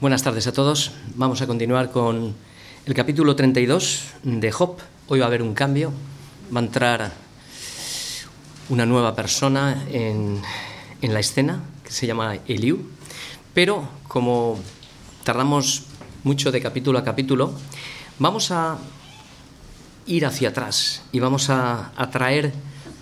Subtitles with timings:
[0.00, 0.92] Buenas tardes a todos.
[1.16, 2.32] Vamos a continuar con
[2.86, 4.76] el capítulo 32 de Job.
[5.08, 5.92] Hoy va a haber un cambio,
[6.54, 7.12] va a entrar
[8.68, 10.40] una nueva persona en,
[11.02, 12.78] en la escena que se llama Eliú,
[13.52, 14.60] pero como
[15.24, 15.86] tardamos
[16.22, 17.52] mucho de capítulo a capítulo,
[18.20, 18.78] vamos a
[20.06, 22.52] ir hacia atrás y vamos a, a traer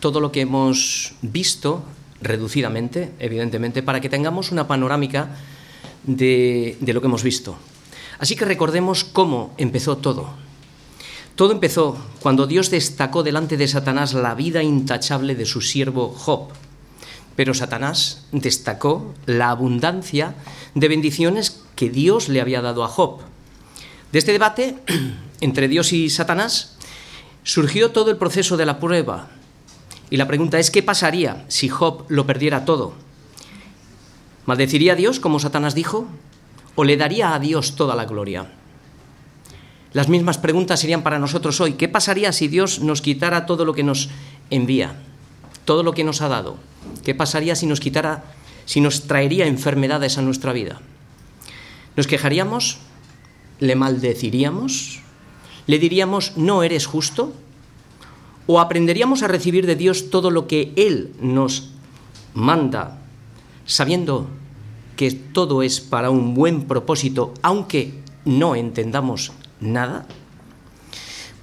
[0.01, 1.84] todo lo que hemos visto
[2.23, 5.37] reducidamente, evidentemente, para que tengamos una panorámica
[6.06, 7.56] de, lo que hemos visto.
[8.19, 10.30] Así que recordemos cómo empezó todo.
[11.34, 16.48] Todo empezó cuando Dios destacó delante de Satanás la vida intachable de su siervo Job.
[17.34, 20.34] Pero Satanás destacó la abundancia
[20.74, 23.20] de bendiciones que Dios le había dado a Job.
[24.12, 24.77] De este debate
[25.41, 26.77] entre Dios y Satanás
[27.42, 29.28] surgió todo el proceso de la prueba.
[30.09, 32.94] Y la pregunta es, ¿qué pasaría si Job lo perdiera todo?
[34.47, 36.06] ¿Maldeciría a Dios, como Satanás dijo?
[36.77, 38.47] ¿O le daría a Dios toda la gloria?
[39.92, 41.72] Las mismas preguntas serían para nosotros hoy.
[41.72, 44.08] ¿Qué pasaría si Dios nos quitara todo lo que nos
[44.50, 44.94] envía?
[45.64, 46.58] Todo lo que nos ha dado.
[47.05, 48.25] ¿Qué pasaría si nos quitara,
[48.66, 50.81] si nos traería enfermedades a nuestra vida?
[51.97, 52.78] ¿Nos quejaríamos?
[53.58, 55.00] ¿Le maldeciríamos?
[55.66, 57.33] ¿Le diríamos, no eres justo?
[58.47, 61.70] ¿O aprenderíamos a recibir de Dios todo lo que Él nos
[62.34, 62.98] manda
[63.67, 64.28] sabiendo
[64.97, 70.06] que todo es para un buen propósito, aunque no entendamos nada?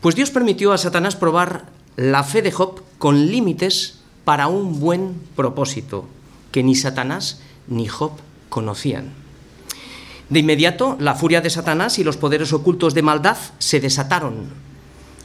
[0.02, 5.14] Pues Dios permitió a Satanás probar la fe de Job con límites para un buen
[5.36, 6.08] propósito,
[6.52, 8.12] que ni Satanás ni Job
[8.50, 9.14] conocían.
[10.30, 14.48] De inmediato, la furia de Satanás y los poderes ocultos de maldad se desataron,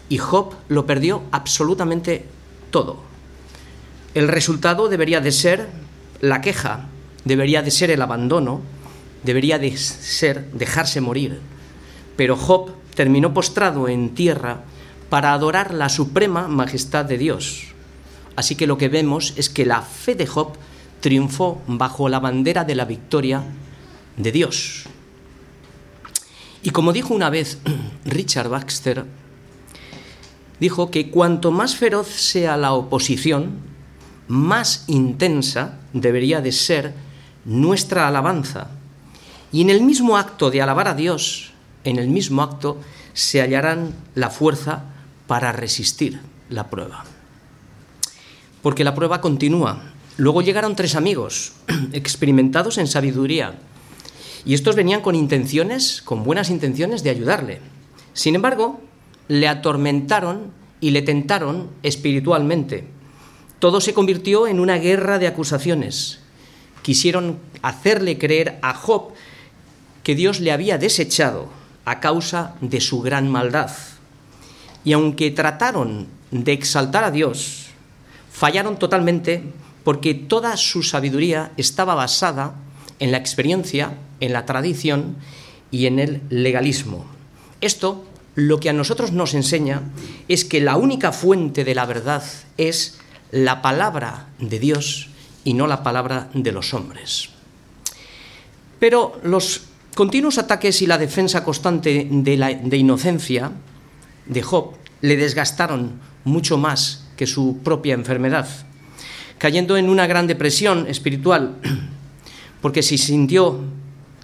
[0.08, 2.26] y Job lo perdió absolutamente
[2.70, 2.98] todo.
[4.14, 5.68] El resultado debería de ser
[6.20, 6.86] la queja,
[7.24, 8.60] debería de ser el abandono,
[9.22, 11.40] debería de ser dejarse morir.
[12.16, 14.60] Pero Job terminó postrado en tierra
[15.08, 17.64] para adorar la suprema majestad de Dios.
[18.36, 20.52] Así que lo que vemos es que la fe de Job
[21.00, 23.42] triunfó bajo la bandera de la victoria
[24.16, 24.84] de Dios.
[26.62, 27.58] Y como dijo una vez
[28.04, 29.04] Richard Baxter,
[30.60, 33.67] dijo que cuanto más feroz sea la oposición,
[34.28, 36.94] más intensa debería de ser
[37.44, 38.68] nuestra alabanza.
[39.50, 41.52] Y en el mismo acto de alabar a Dios,
[41.84, 42.78] en el mismo acto
[43.14, 44.84] se hallarán la fuerza
[45.26, 47.04] para resistir la prueba.
[48.62, 49.92] Porque la prueba continúa.
[50.18, 51.52] Luego llegaron tres amigos,
[51.92, 53.54] experimentados en sabiduría,
[54.44, 57.60] y estos venían con intenciones, con buenas intenciones de ayudarle.
[58.12, 58.80] Sin embargo,
[59.28, 62.97] le atormentaron y le tentaron espiritualmente.
[63.58, 66.20] Todo se convirtió en una guerra de acusaciones.
[66.82, 69.12] Quisieron hacerle creer a Job
[70.02, 71.48] que Dios le había desechado
[71.84, 73.70] a causa de su gran maldad.
[74.84, 77.66] Y aunque trataron de exaltar a Dios,
[78.30, 79.42] fallaron totalmente
[79.84, 82.54] porque toda su sabiduría estaba basada
[82.98, 85.16] en la experiencia, en la tradición
[85.70, 87.06] y en el legalismo.
[87.60, 88.04] Esto
[88.34, 89.82] lo que a nosotros nos enseña
[90.28, 92.22] es que la única fuente de la verdad
[92.56, 92.98] es
[93.30, 95.08] la palabra de Dios
[95.44, 97.30] y no la palabra de los hombres.
[98.78, 99.62] Pero los
[99.94, 103.52] continuos ataques y la defensa constante de, la, de inocencia
[104.26, 108.48] de Job le desgastaron mucho más que su propia enfermedad,
[109.38, 111.56] cayendo en una gran depresión espiritual,
[112.60, 113.60] porque si sintió,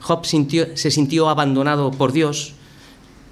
[0.01, 2.55] Job sintió, se sintió abandonado por Dios,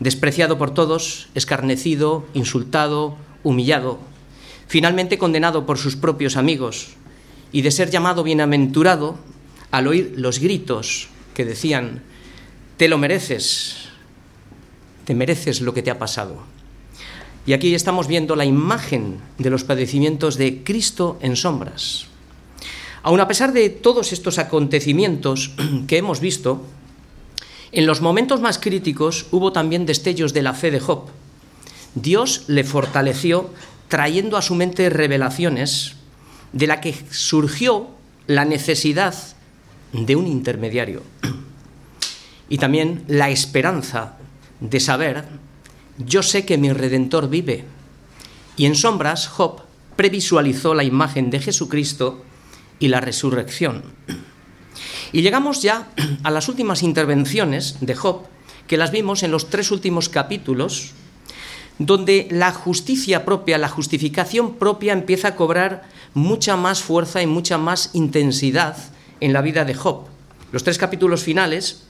[0.01, 4.01] despreciado por todos, escarnecido, insultado, humillado,
[4.73, 6.97] finalmente condenado por sus propios amigos,
[7.53, 9.19] y de ser llamado bienaventurado
[9.71, 12.01] al oír los gritos que decían,
[12.79, 13.91] te lo mereces,
[15.05, 16.39] te mereces lo que te ha pasado.
[17.45, 22.07] Y aquí estamos viendo la imagen de los padecimientos de Cristo en sombras.
[23.03, 25.53] Aun a pesar de todos estos acontecimientos
[25.87, 26.65] que hemos visto,
[27.73, 31.11] en los momentos más críticos hubo también destellos de la fe de Job.
[31.95, 33.51] Dios le fortaleció
[33.93, 35.97] trayendo a su mente revelaciones
[36.55, 37.91] de la que surgió
[38.27, 39.15] la necesidad
[39.93, 41.03] de un intermediario
[42.49, 44.17] y también la esperanza
[44.61, 45.27] de saber,
[45.99, 47.67] yo sé que mi redentor vive.
[48.57, 49.61] Y en sombras, Job
[49.95, 52.25] previsualizó la imagen de Jesucristo
[52.79, 53.83] y la resurrección.
[55.13, 55.91] Y llegamos ya
[56.23, 58.23] a las últimas intervenciones de Job,
[58.67, 60.95] que las vimos en los tres últimos capítulos,
[61.79, 65.83] donde la justicia propia, la justificación propia empieza a cobrar
[66.15, 68.77] mucha más fuerza y mucha más intensidad
[69.21, 70.07] en la vida de Job.
[70.53, 71.85] Los tres capítulos finales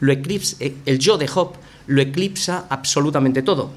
[0.00, 1.54] lo eclipsa, eh, el yo de Job
[1.86, 3.70] lo eclipsa absolutamente todo.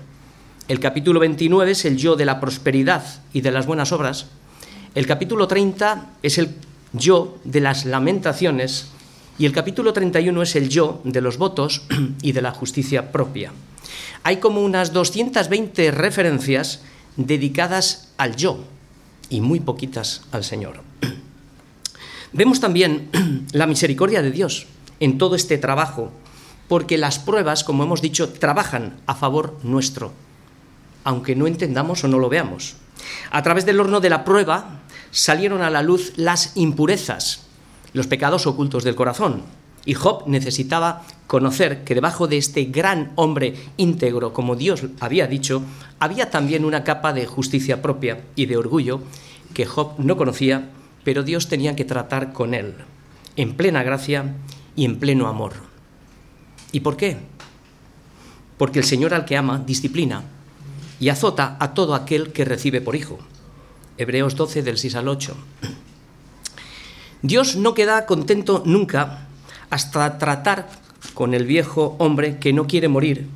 [0.68, 3.04] El capítulo 29 es el yo de la prosperidad
[3.34, 4.28] y de las buenas obras.
[4.96, 6.56] El capítulo 30 es el
[6.94, 8.88] yo de las lamentaciones
[9.38, 11.84] y el capítulo 31 es el yo de los votos
[12.22, 13.52] y de la justicia propia.
[14.26, 16.82] Hay como unas 220 referencias
[17.16, 18.58] dedicadas al yo
[19.30, 20.82] y muy poquitas al Señor.
[22.34, 23.12] Vemos también
[23.52, 24.66] la misericordia de Dios
[25.00, 26.12] en todo este trabajo,
[26.68, 30.12] porque las pruebas, como hemos dicho, trabajan a favor nuestro,
[31.04, 32.78] aunque no entendamos o no lo veamos.
[33.30, 34.82] A través del horno de la prueba
[35.12, 37.42] salieron a la luz las impurezas,
[37.94, 39.44] los pecados ocultos del corazón.
[39.86, 45.62] Y Job necesitaba conocer que debajo de este gran hombre íntegro, como Dios había dicho,
[46.00, 49.02] había también una capa de justicia propia y de orgullo
[49.54, 50.70] que Job no conocía,
[51.04, 52.74] pero Dios tenía que tratar con él,
[53.36, 54.36] en plena gracia
[54.76, 55.54] y en pleno amor.
[56.72, 57.18] ¿Y por qué?
[58.58, 60.24] Porque el Señor al que ama disciplina
[61.00, 63.20] y azota a todo aquel que recibe por hijo.
[63.98, 65.36] Hebreos 12 del 6 al 8.
[67.22, 69.25] Dios no queda contento nunca
[69.76, 70.70] hasta tratar
[71.14, 73.28] con el viejo hombre que no quiere morir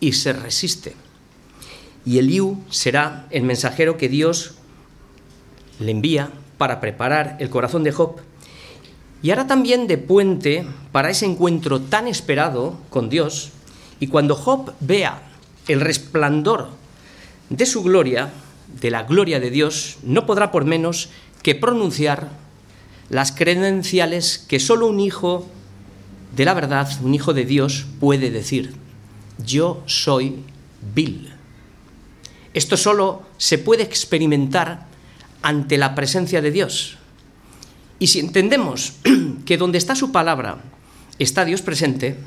[0.00, 0.96] y se resiste.
[2.04, 4.56] Y Eliú será el mensajero que Dios
[5.78, 8.16] le envía para preparar el corazón de Job
[9.22, 13.52] y hará también de puente para ese encuentro tan esperado con Dios.
[14.00, 15.22] Y cuando Job vea
[15.68, 16.70] el resplandor
[17.50, 18.32] de su gloria,
[18.80, 21.10] de la gloria de Dios, no podrá por menos
[21.44, 22.30] que pronunciar
[23.10, 25.46] las credenciales que solo un hijo
[26.34, 28.74] de la verdad, un hijo de Dios, puede decir.
[29.44, 30.44] Yo soy
[30.94, 31.32] Bill.
[32.54, 34.86] Esto solo se puede experimentar
[35.42, 36.98] ante la presencia de Dios.
[37.98, 38.94] Y si entendemos
[39.44, 40.58] que donde está su palabra
[41.18, 42.18] está Dios presente,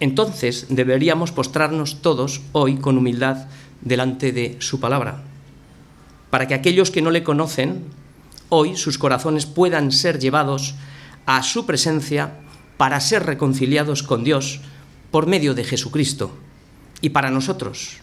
[0.00, 3.46] entonces deberíamos postrarnos todos hoy con humildad
[3.80, 5.22] delante de su palabra,
[6.30, 7.84] para que aquellos que no le conocen,
[8.48, 10.74] hoy sus corazones puedan ser llevados
[11.24, 12.32] a su presencia
[12.76, 14.60] para ser reconciliados con Dios
[15.10, 16.36] por medio de Jesucristo.
[17.00, 17.98] Y para nosotros,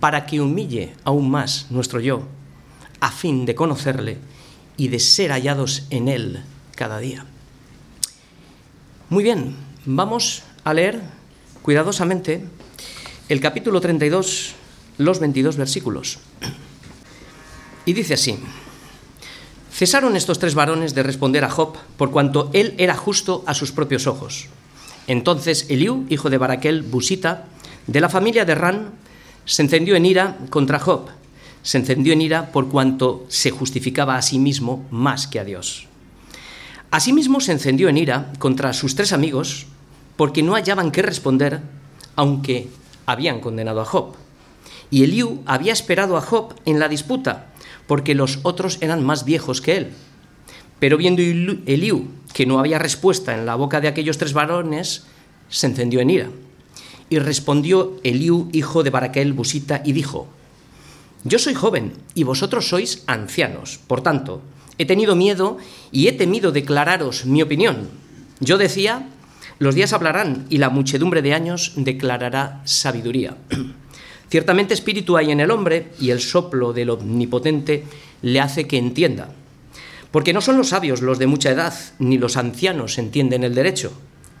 [0.00, 2.22] para que humille aún más nuestro yo,
[3.00, 4.18] a fin de conocerle
[4.76, 6.42] y de ser hallados en él
[6.74, 7.26] cada día.
[9.10, 11.00] Muy bien, vamos a leer
[11.62, 12.44] cuidadosamente
[13.28, 14.54] el capítulo 32,
[14.98, 16.18] los 22 versículos.
[17.84, 18.38] Y dice así,
[19.78, 23.70] cesaron estos tres varones de responder a Job por cuanto él era justo a sus
[23.70, 24.48] propios ojos.
[25.06, 27.44] Entonces Eliú, hijo de Baraquel, Busita,
[27.86, 28.90] de la familia de Ran,
[29.44, 31.10] se encendió en ira contra Job
[31.62, 35.86] se encendió en ira por cuanto se justificaba a sí mismo más que a Dios.
[36.90, 39.66] Asimismo se encendió en ira contra sus tres amigos
[40.16, 41.60] porque no hallaban qué responder,
[42.16, 42.68] aunque
[43.04, 44.14] habían condenado a Job.
[44.90, 47.47] Y Eliú había esperado a Job en la disputa,
[47.88, 49.88] porque los otros eran más viejos que él.
[50.78, 55.06] Pero viendo Eliú que no había respuesta en la boca de aquellos tres varones,
[55.48, 56.30] se encendió en ira.
[57.10, 60.28] Y respondió Eliú, hijo de Baraquel Busita, y dijo,
[61.24, 63.80] yo soy joven y vosotros sois ancianos.
[63.88, 64.42] Por tanto,
[64.76, 65.58] he tenido miedo
[65.90, 67.88] y he temido declararos mi opinión.
[68.38, 69.08] Yo decía,
[69.58, 73.36] los días hablarán y la muchedumbre de años declarará sabiduría.
[74.30, 77.84] Ciertamente espíritu hay en el hombre y el soplo del omnipotente
[78.22, 79.30] le hace que entienda.
[80.10, 83.92] Porque no son los sabios los de mucha edad, ni los ancianos entienden el derecho.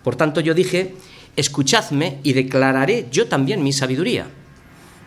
[0.02, 0.94] Por tanto yo dije,
[1.36, 4.26] escuchadme y declararé yo también mi sabiduría.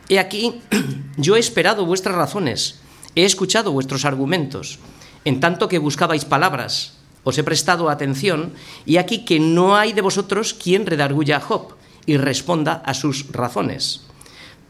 [0.09, 0.61] He aquí,
[1.17, 2.79] yo he esperado vuestras razones,
[3.15, 4.79] he escuchado vuestros argumentos,
[5.25, 8.53] en tanto que buscabais palabras, os he prestado atención,
[8.85, 13.31] y aquí que no hay de vosotros quien redarguya a Job y responda a sus
[13.31, 14.10] razones.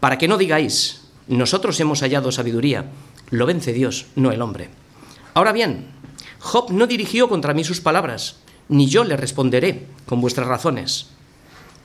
[0.01, 2.91] Para que no digáis, nosotros hemos hallado sabiduría,
[3.29, 4.69] lo vence Dios, no el hombre.
[5.33, 5.87] Ahora bien,
[6.39, 11.07] Job no dirigió contra mí sus palabras, ni yo le responderé con vuestras razones.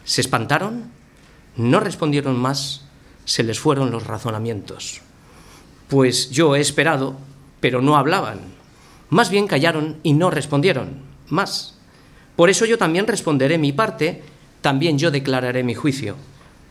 [0.04, 0.90] ¿Se espantaron?
[1.56, 2.86] No respondieron más
[3.26, 5.02] se les fueron los razonamientos.
[5.88, 7.16] Pues yo he esperado,
[7.60, 8.38] pero no hablaban.
[9.10, 11.02] Más bien callaron y no respondieron.
[11.28, 11.74] Más.
[12.36, 14.22] Por eso yo también responderé mi parte,
[14.62, 16.16] también yo declararé mi juicio,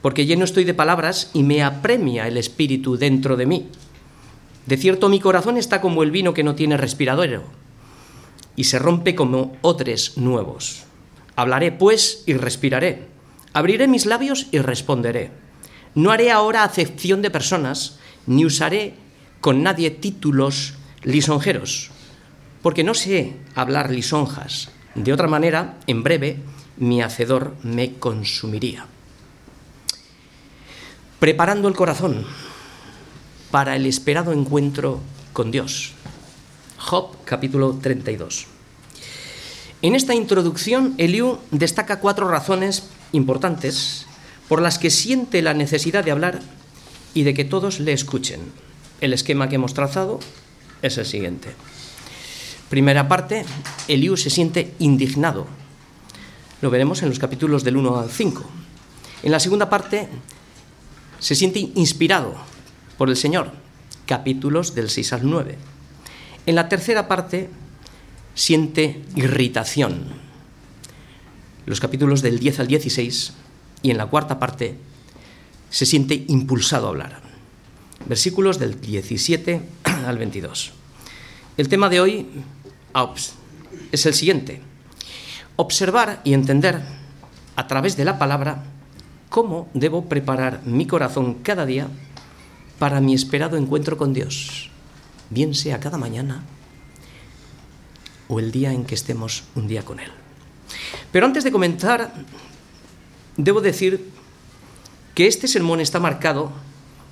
[0.05, 3.69] porque lleno estoy de palabras y me apremia el espíritu dentro de mí.
[4.67, 7.41] De cierto mi corazón está como el vino que no tiene respiradero,
[8.55, 10.83] y se rompe como otros nuevos.
[11.35, 13.07] Hablaré pues y respiraré.
[13.51, 15.31] Abriré mis labios y responderé.
[15.95, 17.97] No haré ahora acepción de personas,
[18.27, 18.93] ni usaré
[19.41, 21.89] con nadie títulos lisonjeros,
[22.61, 24.69] porque no sé hablar lisonjas.
[24.93, 26.37] De otra manera, en breve,
[26.77, 28.85] mi hacedor me consumiría.
[31.19, 32.25] Preparando el corazón
[33.49, 34.99] para el esperado encuentro
[35.31, 35.93] con Dios.
[36.77, 38.47] Job capítulo 32.
[39.81, 44.05] En esta introducción, Eliú destaca cuatro razones importantes
[44.49, 46.41] por las que siente la necesidad de hablar
[47.13, 48.41] y de que todos le escuchen.
[48.99, 50.19] El esquema que hemos trazado
[50.81, 51.55] es el siguiente.
[52.69, 53.45] Primera parte,
[53.87, 55.47] Eliú se siente indignado.
[56.61, 58.43] Lo veremos en los capítulos del 1 al 5.
[59.23, 60.09] En la segunda parte,
[61.25, 62.35] se siente inspirado
[62.99, 63.51] por el Señor,
[64.05, 65.57] capítulos del 6 al 9.
[66.45, 67.49] En la tercera parte,
[68.35, 70.05] siente irritación,
[71.65, 73.33] los capítulos del 10 al 16,
[73.81, 74.77] y en la cuarta parte,
[75.71, 77.21] se siente impulsado a hablar.
[78.07, 79.61] Versículos del 17
[80.05, 80.73] al 22.
[81.57, 82.27] El tema de hoy
[83.91, 84.61] es el siguiente.
[85.55, 86.83] Observar y entender
[87.55, 88.74] a través de la palabra
[89.29, 91.87] cómo debo preparar mi corazón cada día
[92.79, 94.69] para mi esperado encuentro con Dios,
[95.29, 96.43] bien sea cada mañana
[98.27, 100.11] o el día en que estemos un día con Él.
[101.11, 102.13] Pero antes de comenzar,
[103.37, 104.09] debo decir
[105.13, 106.51] que este sermón está marcado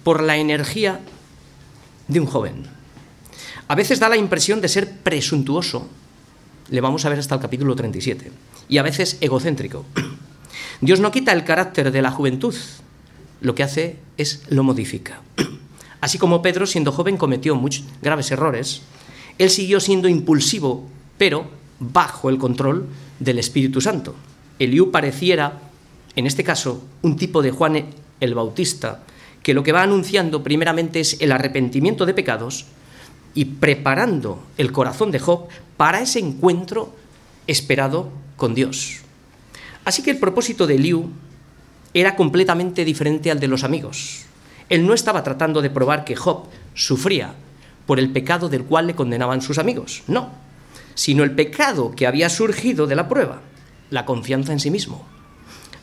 [0.03, 0.99] por la energía
[2.07, 2.65] de un joven.
[3.67, 5.87] A veces da la impresión de ser presuntuoso,
[6.69, 8.31] le vamos a ver hasta el capítulo 37,
[8.67, 9.85] y a veces egocéntrico.
[10.83, 12.53] Dios no quita el carácter de la juventud,
[13.39, 15.21] lo que hace es lo modifica.
[16.01, 18.81] Así como Pedro, siendo joven, cometió muchos graves errores,
[19.37, 20.85] él siguió siendo impulsivo,
[21.17, 21.45] pero
[21.79, 22.87] bajo el control
[23.19, 24.13] del Espíritu Santo.
[24.59, 25.61] Eliú pareciera,
[26.17, 27.85] en este caso, un tipo de Juan
[28.19, 29.03] el Bautista,
[29.41, 32.65] que lo que va anunciando primeramente es el arrepentimiento de pecados
[33.33, 35.47] y preparando el corazón de Job
[35.77, 36.93] para ese encuentro
[37.47, 39.02] esperado con Dios.
[39.85, 41.09] Así que el propósito de Eliú
[41.93, 44.25] era completamente diferente al de los amigos.
[44.69, 47.35] Él no estaba tratando de probar que Job sufría
[47.85, 50.29] por el pecado del cual le condenaban sus amigos, no,
[50.95, 53.41] sino el pecado que había surgido de la prueba,
[53.89, 55.05] la confianza en sí mismo.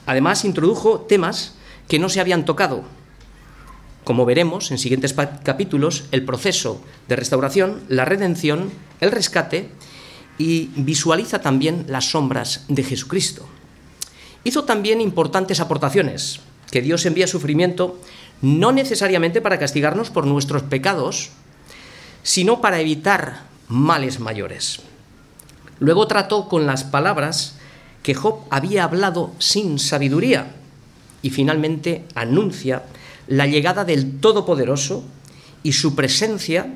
[0.07, 1.55] Además, introdujo temas
[1.89, 2.85] que no se habían tocado,
[4.05, 5.15] como veremos en siguientes
[5.45, 9.69] capítulos, el proceso de restauración, la redención, el rescate
[10.39, 13.47] y visualiza también las sombras de Jesucristo.
[14.45, 17.99] Hizo también importantes aportaciones, que Dios envía sufrimiento
[18.43, 21.31] no necesariamente para castigarnos por nuestros pecados,
[22.23, 24.81] sino para evitar males mayores.
[25.79, 27.57] Luego trató con las palabras
[28.03, 30.55] que Job había hablado sin sabiduría
[31.23, 32.85] y finalmente anuncia
[33.27, 35.05] la llegada del Todopoderoso
[35.63, 36.75] y su presencia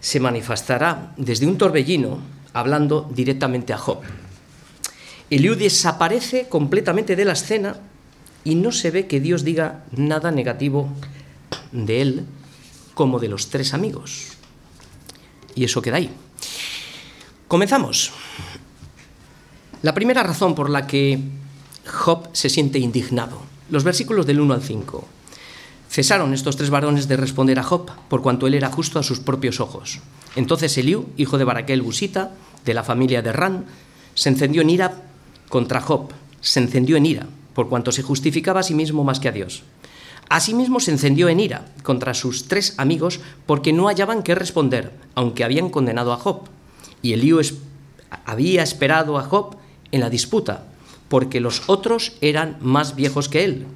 [0.00, 2.18] se manifestará desde un torbellino
[2.52, 3.98] hablando directamente a Job.
[5.30, 7.76] Eliú desaparece completamente de la escena
[8.44, 10.88] y no se ve que Dios diga nada negativo
[11.72, 12.24] de él
[12.94, 14.36] como de los tres amigos.
[15.54, 16.10] Y eso queda ahí.
[17.48, 18.12] Comenzamos.
[19.82, 21.20] La primera razón por la que
[21.86, 23.42] Job se siente indignado.
[23.68, 25.08] Los versículos del 1 al 5.
[25.90, 29.20] Cesaron estos tres varones de responder a Job, por cuanto él era justo a sus
[29.20, 30.00] propios ojos.
[30.36, 32.32] Entonces Eliú, hijo de Baraquel Busita,
[32.64, 33.66] de la familia de Ran,
[34.14, 35.02] se encendió en ira
[35.48, 36.10] contra Job,
[36.40, 39.62] se encendió en ira, por cuanto se justificaba a sí mismo más que a Dios.
[40.28, 45.44] Asimismo se encendió en ira contra sus tres amigos porque no hallaban qué responder, aunque
[45.44, 46.42] habían condenado a Job.
[47.00, 47.40] Y Eliú
[48.24, 49.56] había esperado a Job
[49.92, 50.64] en la disputa,
[51.08, 53.66] porque los otros eran más viejos que él.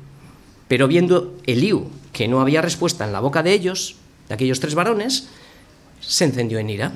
[0.66, 3.96] Pero viendo Eliú que no había respuesta en la boca de ellos,
[4.28, 5.28] de aquellos tres varones,
[6.00, 6.92] se encendió en ira.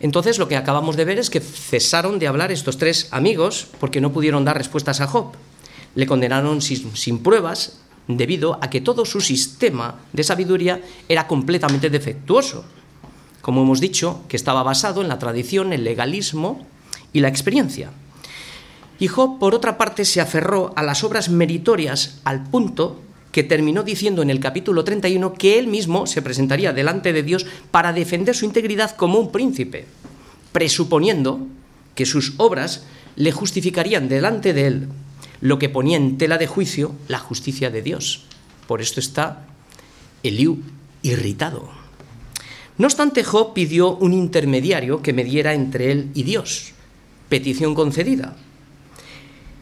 [0.00, 4.00] Entonces lo que acabamos de ver es que cesaron de hablar estos tres amigos porque
[4.00, 5.32] no pudieron dar respuestas a Job.
[5.94, 12.64] Le condenaron sin, pruebas debido a que todo su sistema de sabiduría era completamente defectuoso.
[13.40, 16.66] Como hemos dicho, que estaba basado en la tradición, el legalismo
[17.12, 17.90] y la experiencia.
[19.00, 23.00] Y Job, por otra parte, se aferró a las obras meritorias al punto
[23.38, 27.46] que terminó diciendo en el capítulo 31 que él mismo se presentaría delante de Dios
[27.70, 29.86] para defender su integridad como un príncipe,
[30.50, 31.46] presuponiendo
[31.94, 32.82] que sus obras
[33.14, 34.88] le justificarían delante de él,
[35.40, 38.24] lo que ponía en tela de juicio la justicia de Dios.
[38.66, 39.46] Por esto está
[40.24, 40.58] Eliú
[41.02, 41.70] irritado.
[42.76, 46.72] No obstante, Job pidió un intermediario que mediera entre él y Dios.
[47.28, 48.36] Petición concedida.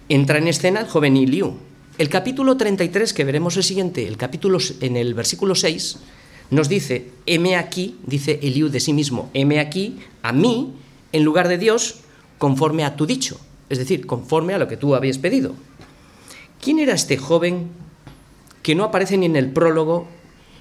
[0.08, 1.58] Entra en escena el joven Eliú,
[1.98, 5.98] el capítulo 33, que veremos el siguiente, el capítulo en el versículo 6,
[6.50, 10.74] nos dice, heme aquí, dice Eliú de sí mismo, heme aquí, a mí,
[11.12, 12.00] en lugar de Dios,
[12.38, 13.40] conforme a tu dicho.
[13.68, 15.54] es decir, conforme a lo que tú habías pedido.
[16.60, 17.68] ¿Quién era este joven
[18.62, 20.06] que no aparece ni en el prólogo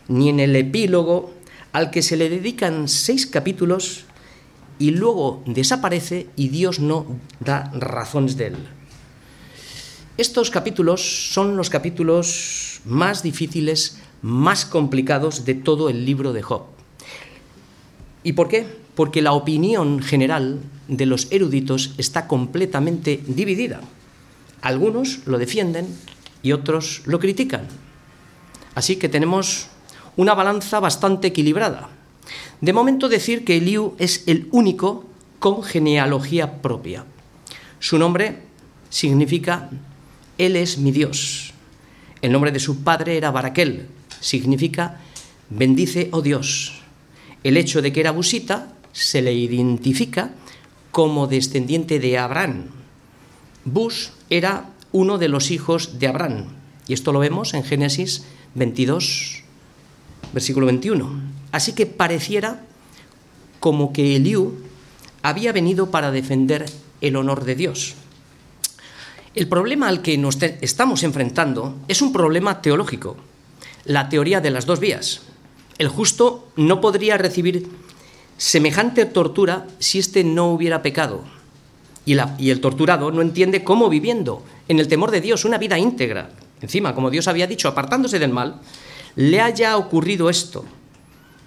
[0.08, 1.34] ni en el epílogo,
[1.74, 4.06] al que se le dedican seis capítulos
[4.80, 7.06] y luego desaparece y Dios no
[7.39, 8.56] da razones de él?
[10.17, 16.63] Estos capítulos son los capítulos más difíciles, más complicados de todo el libro de Job.
[18.24, 18.65] ¿Y por qué?
[18.95, 23.81] Porque la opinión general de los eruditos está completamente dividida.
[24.62, 25.86] Algunos lo defienden
[26.41, 27.67] y otros lo critican.
[28.74, 29.67] Así que tenemos
[30.15, 31.89] una balanza bastante equilibrada.
[32.62, 35.03] De momento decir que Eliú es el único
[35.39, 37.03] con genealogía propia.
[37.79, 38.43] Su nombre
[38.89, 39.69] significa
[40.38, 41.54] Él es mi Dios.
[42.22, 43.88] El nombre de su padre era Baraquel,
[44.20, 45.01] significa
[45.50, 46.82] bendice, oh Dios.
[47.44, 50.32] El hecho de que era busita se le identifica
[50.92, 52.68] como descendiente de Abraham.
[53.65, 56.46] Bus era uno de los hijos de Abraham.
[56.88, 58.24] Y esto lo vemos en Génesis
[58.56, 59.44] 22,
[60.34, 61.22] versículo 21.
[61.51, 62.63] Así que pareciera
[63.60, 64.56] como que Eliú
[65.22, 66.65] había venido para defender
[67.01, 67.96] el honor de Dios.
[69.36, 73.18] El problema al que nos estamos enfrentando es un problema teológico,
[73.84, 75.24] la teoría de las dos vías.
[75.77, 77.68] El justo no podría recibir
[78.38, 81.22] semejante tortura si éste no hubiera pecado.
[82.06, 85.77] Y, y, el torturado no entiende cómo viviendo en el temor de Dios una vida
[85.77, 86.30] íntegra,
[86.62, 88.62] encima, como Dios había dicho, apartándose del mal,
[89.18, 90.63] le haya ocurrido esto.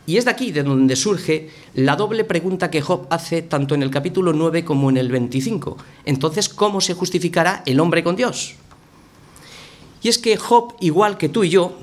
[0.08, 3.82] Y es de aquí de donde surge la doble pregunta que Job hace tanto en
[3.82, 5.76] el capítulo 9 como en el 25.
[6.06, 8.54] Entonces, ¿cómo se justificará el hombre con Dios?
[10.00, 11.76] Y es que Job, igual que tú y yo,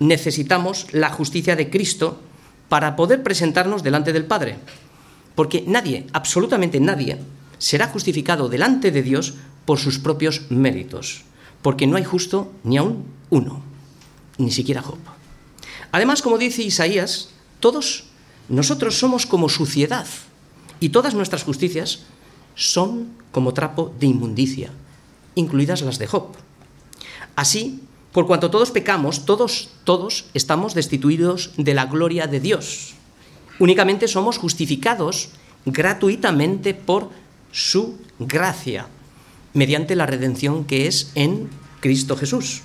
[0.00, 2.20] necesitamos la justicia de Cristo
[2.68, 4.58] para poder presentarnos delante del Padre.
[5.34, 7.16] Porque nadie, absolutamente nadie,
[7.56, 9.32] será justificado delante de Dios
[9.64, 11.24] por sus propios méritos.
[11.62, 13.62] Porque no hay justo ni aún uno,
[14.36, 14.98] ni siquiera Job.
[15.90, 18.04] Además, como dice Isaías, todos
[18.48, 20.06] nosotros somos como suciedad
[20.80, 22.00] y todas nuestras justicias
[22.54, 24.70] son como trapo de inmundicia,
[25.34, 26.28] incluidas las de Job.
[27.34, 32.94] Así, por cuanto todos pecamos, todos, todos estamos destituidos de la gloria de Dios.
[33.58, 35.30] Únicamente somos justificados
[35.66, 37.10] gratuitamente por
[37.52, 38.88] su gracia,
[39.52, 41.48] mediante la redención que es en
[41.80, 42.62] Cristo Jesús.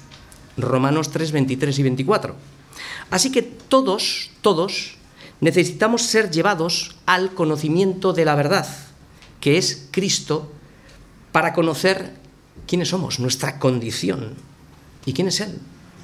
[0.57, 2.35] Romanos 3, 23 y 24.
[3.09, 4.95] Así que todos, todos,
[5.39, 8.67] necesitamos ser llevados al conocimiento de la verdad,
[9.39, 10.51] que es Cristo,
[11.31, 12.13] para conocer
[12.67, 14.35] quiénes somos, nuestra condición
[15.05, 15.57] ¿Y quién es Él?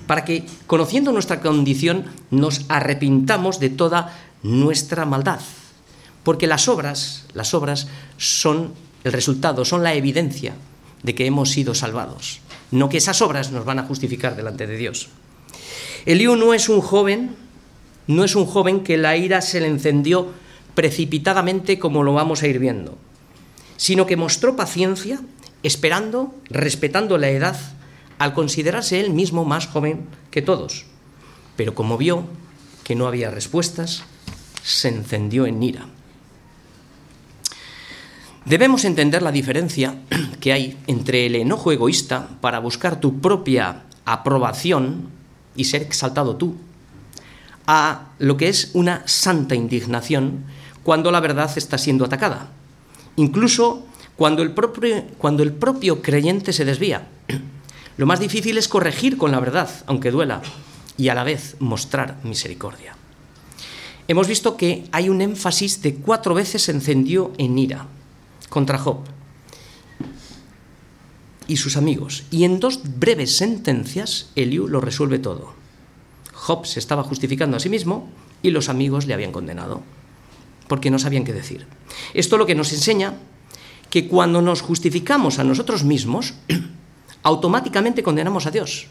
[0.07, 5.39] Para que, conociendo nuestra condición, nos arrepintamos de toda nuestra maldad.
[6.23, 7.87] Porque las obras, las obras
[8.17, 10.55] son el resultado, son la evidencia
[11.03, 12.39] de que hemos sido salvados.
[12.71, 15.09] No que esas obras nos van a justificar delante de Dios.
[16.07, 17.35] Eliú no es un joven,
[18.07, 20.31] no es un joven que la ira se le encendió
[20.73, 22.97] precipitadamente como lo vamos a ir viendo,
[23.75, 25.19] sino que mostró paciencia,
[25.63, 27.59] esperando, respetando la edad
[28.19, 30.85] al considerarse él mismo más joven que todos.
[31.57, 32.23] Pero como vio
[32.85, 34.05] que no había respuestas,
[34.63, 35.87] se encendió en ira.
[38.45, 39.95] Debemos entender la diferencia
[40.39, 45.16] que hay entre el enojo egoísta para buscar tu propia aprobación
[45.57, 46.55] y ser exaltado tú,
[47.65, 50.45] a lo que es una santa indignación
[50.83, 52.49] cuando la verdad está siendo atacada,
[53.17, 57.07] incluso cuando el propio, cuando el propio creyente se desvía.
[57.97, 60.41] Lo más difícil es corregir con la verdad, aunque duela,
[60.97, 62.95] y a la vez mostrar misericordia.
[64.07, 67.87] Hemos visto que hay un énfasis de cuatro veces encendió en ira
[68.49, 69.16] contra Job
[71.47, 75.53] y sus amigos, y en dos breves sentencias Eliú lo resuelve todo.
[76.33, 78.09] Job se estaba justificando a sí mismo
[78.43, 79.81] y los amigos le habían condenado,
[80.67, 81.65] porque no sabían qué decir.
[82.13, 83.15] Esto lo que nos enseña
[83.89, 86.33] que cuando nos justificamos a nosotros mismos,
[87.23, 88.87] automáticamente condenamos a Dios.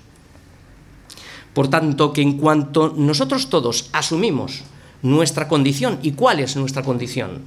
[1.53, 4.63] Por tanto, que en cuanto nosotros todos asumimos
[5.03, 7.43] nuestra condición, ¿y cuál es nuestra condición?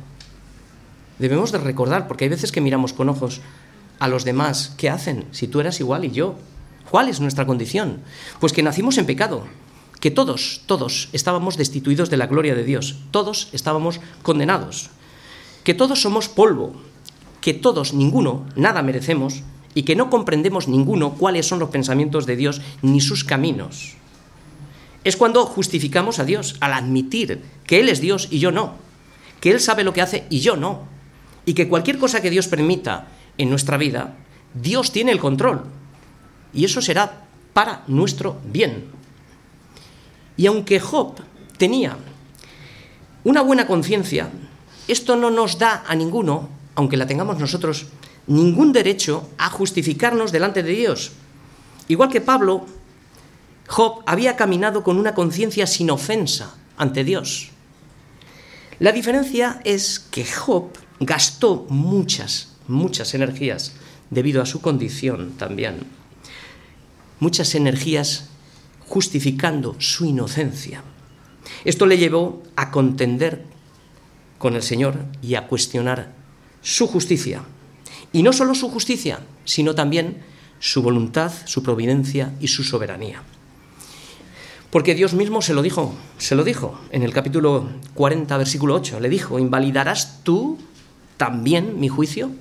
[1.20, 3.42] Debemos de recordar, porque hay veces que miramos con ojos
[4.00, 5.26] a los demás, ¿qué hacen?
[5.32, 6.36] Si tú eras igual y yo.
[6.90, 8.02] ¿Cuál es nuestra condición?
[8.40, 9.44] Pues que nacimos en pecado,
[10.00, 14.90] que todos, todos estábamos destituidos de la gloria de Dios, todos estábamos condenados,
[15.64, 16.74] que todos somos polvo,
[17.42, 19.44] que todos, ninguno, nada merecemos,
[19.76, 23.94] y que no comprendemos ninguno cuáles son los pensamientos de Dios ni sus caminos.
[25.04, 28.74] Es cuando justificamos a Dios al admitir que Él es Dios y yo no,
[29.40, 30.88] que Él sabe lo que hace y yo no,
[31.46, 33.08] y que cualquier cosa que Dios permita
[33.40, 34.16] en nuestra vida,
[34.54, 35.64] Dios tiene el control.
[36.54, 38.86] Y eso será para nuestro bien.
[40.38, 41.16] Y aunque Job
[41.58, 41.98] tenía
[43.24, 44.30] una buena conciencia,
[44.88, 47.88] esto no nos da a ninguno, aunque la tengamos nosotros,
[48.28, 51.12] ningún derecho a justificarnos delante de Dios.
[51.88, 52.66] Igual que Pablo,
[53.68, 57.50] Job había caminado con una conciencia sin ofensa ante Dios.
[58.80, 63.74] La diferencia es que Job gastó muchas, muchas energías
[64.10, 65.80] debido a su condición también.
[67.20, 68.30] Muchas energías
[68.88, 70.84] justificando su inocencia.
[71.66, 73.44] Esto le llevó a contender
[74.38, 76.14] con el Señor y a cuestionar
[76.62, 77.44] su justicia.
[78.14, 80.24] Y no solo su justicia, sino también
[80.60, 83.24] su voluntad, su providencia y su soberanía.
[84.72, 89.00] Porque Dios mismo se lo dijo, se lo dijo en el capítulo 40, versículo 8.
[89.00, 90.58] Le dijo, ¿invalidarás tú
[91.18, 92.32] también mi juicio?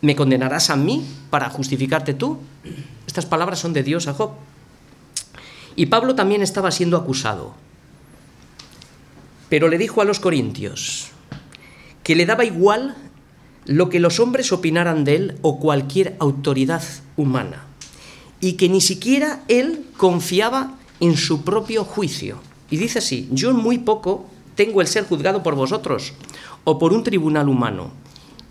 [0.00, 2.38] ¿Me condenarás a mí para justificarte tú?
[3.06, 4.32] Estas palabras son de Dios a Job.
[5.74, 7.54] Y Pablo también estaba siendo acusado.
[9.48, 11.08] Pero le dijo a los corintios
[12.02, 12.96] que le daba igual
[13.64, 16.82] lo que los hombres opinaran de él o cualquier autoridad
[17.16, 17.64] humana.
[18.40, 22.40] Y que ni siquiera él confiaba en su propio juicio.
[22.70, 26.12] Y dice así, yo muy poco tengo el ser juzgado por vosotros
[26.64, 27.92] o por un tribunal humano.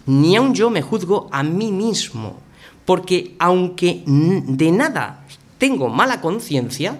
[0.07, 2.39] Ni aun yo me juzgo a mí mismo,
[2.85, 5.25] porque aunque de nada
[5.57, 6.99] tengo mala conciencia,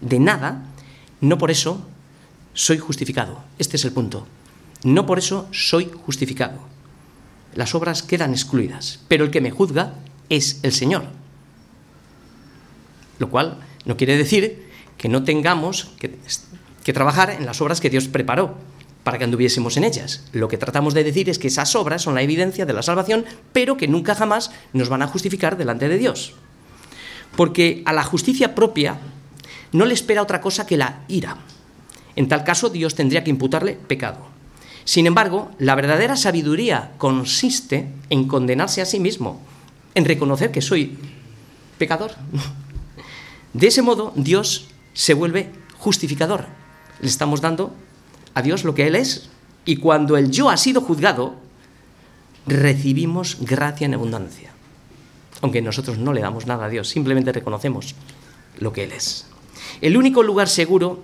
[0.00, 0.70] de nada,
[1.20, 1.86] no por eso
[2.52, 3.42] soy justificado.
[3.58, 4.26] Este es el punto.
[4.84, 6.58] No por eso soy justificado.
[7.54, 9.94] Las obras quedan excluidas, pero el que me juzga
[10.28, 11.04] es el Señor.
[13.18, 18.08] Lo cual no quiere decir que no tengamos que, trabajar en las obras que Dios
[18.08, 18.56] preparó
[19.04, 20.24] para que anduviésemos en ellas.
[20.32, 23.24] Lo que tratamos de decir es que esas obras son la evidencia de la salvación,
[23.52, 26.32] pero que nunca jamás nos van a justificar delante de Dios.
[27.36, 28.98] Porque a la justicia propia
[29.72, 31.36] no le espera otra cosa que la ira.
[32.16, 34.26] En tal caso, Dios tendría que imputarle pecado.
[34.84, 39.40] Sin embargo, la verdadera sabiduría consiste en condenarse a sí mismo,
[39.94, 40.96] en reconocer que soy
[41.78, 42.12] pecador.
[43.52, 46.46] De ese modo, Dios se vuelve justificador.
[47.00, 47.74] Le estamos dando
[48.34, 49.28] a Dios lo que Él es.
[49.64, 51.36] Y cuando el yo ha sido juzgado,
[52.46, 54.50] recibimos gracia en abundancia.
[55.40, 57.94] Aunque nosotros no le damos nada a Dios, simplemente reconocemos
[58.58, 59.26] lo que Él es.
[59.80, 61.02] El único lugar seguro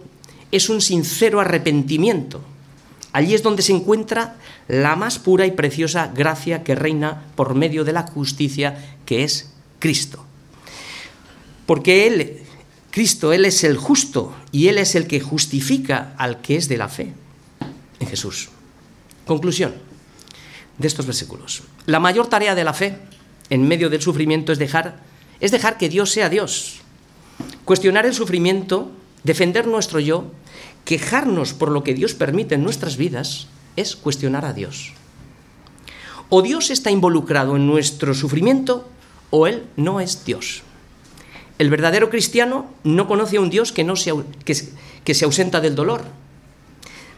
[0.51, 2.41] es un sincero arrepentimiento.
[3.13, 4.37] Allí es donde se encuentra
[4.69, 9.53] la más pura y preciosa gracia que reina por medio de la justicia que es
[9.79, 10.25] Cristo.
[11.67, 12.43] Porque Él
[12.91, 16.77] Cristo, Él es el justo y Él es el que justifica al que es de
[16.77, 17.13] la fe
[18.01, 18.49] en Jesús.
[19.27, 19.75] Conclusión
[20.79, 21.63] de estos versículos.
[21.87, 22.97] La mayor tarea de la fe
[23.51, 24.99] en medio del sufrimiento es dejar,
[25.41, 26.81] es dejar que Dios sea Dios.
[27.65, 28.91] Cuestionar el sufrimiento,
[29.23, 30.33] defender nuestro yo,
[30.85, 34.95] quejarnos por lo que Dios permite en nuestras vidas, es cuestionar a Dios.
[36.29, 38.89] O Dios está involucrado en nuestro sufrimiento
[39.31, 40.63] o Él no es Dios.
[41.61, 44.15] El verdadero cristiano no conoce a un Dios que, no se,
[44.47, 46.05] que se ausenta del dolor,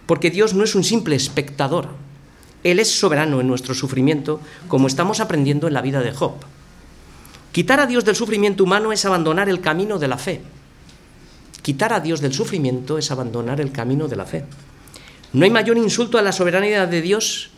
[0.07, 1.91] porque Dios no es un simple espectador,
[2.65, 6.33] Él es soberano en nuestro sufrimiento, como estamos aprendiendo en la vida de Job.
[7.53, 10.41] Quitar a Dios del sufrimiento humano es abandonar el camino de la fe.
[11.63, 14.45] Quitar a Dios del sufrimiento es abandonar el camino de la fe.
[15.33, 17.51] No hay mayor insulto a la soberanía de Dios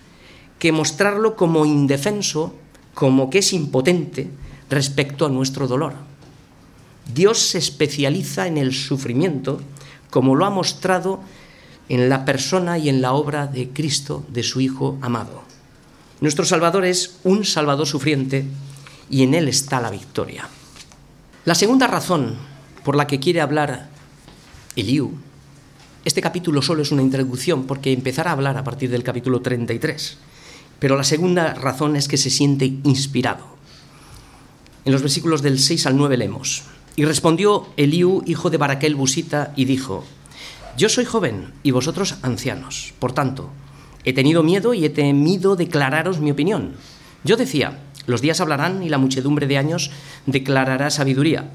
[0.59, 2.55] que mostrarlo como indefenso,
[2.93, 4.29] como que es impotente
[4.69, 5.95] respecto a nuestro dolor.
[7.13, 9.61] Dios se especializa en el sufrimiento,
[10.11, 11.21] como lo ha mostrado
[11.89, 15.43] en la persona y en la obra de Cristo, de su Hijo amado.
[16.21, 18.47] Nuestro Salvador es un Salvador sufriente
[19.11, 20.49] y en Él está la victoria.
[21.45, 22.37] La segunda razón
[22.85, 23.89] por la que quiere hablar
[24.77, 25.13] Eliú,
[26.05, 30.19] este capítulo solo es una introducción porque empezará a hablar a partir del capítulo 33,
[30.79, 33.45] pero la segunda razón es que se siente inspirado.
[34.85, 36.65] En los versículos del 6 al 9 leemos,
[36.97, 40.05] y respondió Eliú, hijo de Baraquel Busita, y dijo,
[40.77, 42.95] Yo soy joven y vosotros ancianos.
[42.99, 43.51] Por tanto,
[44.05, 46.75] he tenido miedo y he temido declararos mi opinión.
[47.25, 49.91] Yo decía, los días hablarán y la muchedumbre de años
[50.27, 51.51] declarará sabiduría.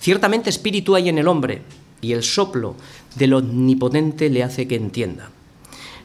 [0.00, 1.62] Ciertamente espíritu hay en el hombre,
[2.00, 2.76] y el soplo
[3.16, 5.30] del omnipotente le hace que entienda.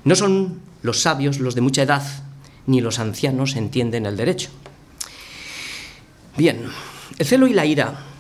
[0.04, 2.04] No son los sabios los de mucha edad,
[2.66, 4.50] ni los ancianos entienden el derecho.
[6.38, 6.66] Bien,
[7.18, 8.13] el celo y la ira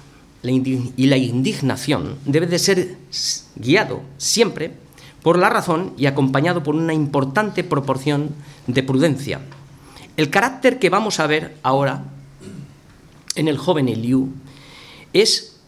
[0.43, 2.97] y la indignación debe de ser
[3.55, 4.73] guiado siempre
[5.21, 8.31] por la razón y acompañado por una importante proporción
[8.67, 9.39] de prudencia.
[10.17, 12.03] El carácter que vamos a ver ahora
[13.35, 14.29] en el joven Eliú
[15.13, 15.59] es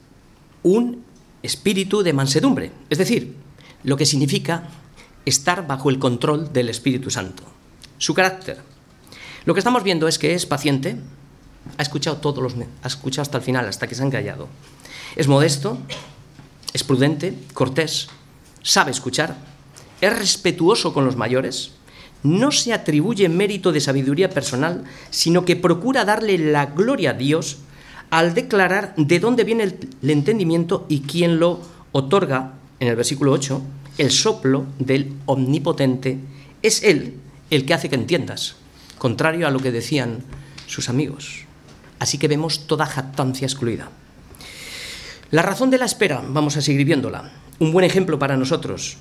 [0.62, 1.04] un
[1.42, 3.36] espíritu de mansedumbre, es decir,
[3.84, 4.68] lo que significa
[5.26, 7.44] estar bajo el control del Espíritu Santo.
[7.98, 8.60] Su carácter.
[9.46, 10.98] Lo que estamos viendo es que es paciente,
[11.78, 14.48] ha escuchado todos los ha escuchado hasta el final, hasta que se han callado.
[15.16, 15.78] Es modesto,
[16.74, 18.08] es prudente, cortés,
[18.62, 19.38] sabe escuchar,
[20.02, 21.72] es respetuoso con los mayores,
[22.24, 27.60] no se atribuye mérito de sabiduría personal, sino que procura darle la gloria a Dios
[28.10, 33.62] al declarar de dónde viene el, entendimiento y quién lo otorga, en el versículo 8,
[33.98, 36.18] el soplo del omnipotente,
[36.62, 37.16] es Él
[37.52, 38.56] el que hace que entiendas,
[38.98, 40.24] contrario a lo que decían
[40.66, 41.45] sus amigos.
[42.00, 43.90] Así que vemos toda jactancia excluida.
[45.32, 47.32] La razón de la espera, vamos a seguir viéndola.
[47.60, 48.98] Un buen ejemplo para nosotros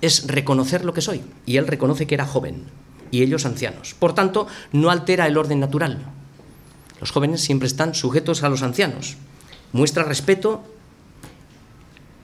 [0.00, 1.22] es reconocer lo que soy.
[1.44, 2.64] Y él reconoce que era joven
[3.10, 3.94] y ellos ancianos.
[3.94, 5.98] Por tanto, no altera el orden natural.
[7.00, 9.16] Los jóvenes siempre están sujetos a los ancianos.
[9.72, 10.64] Muestra respeto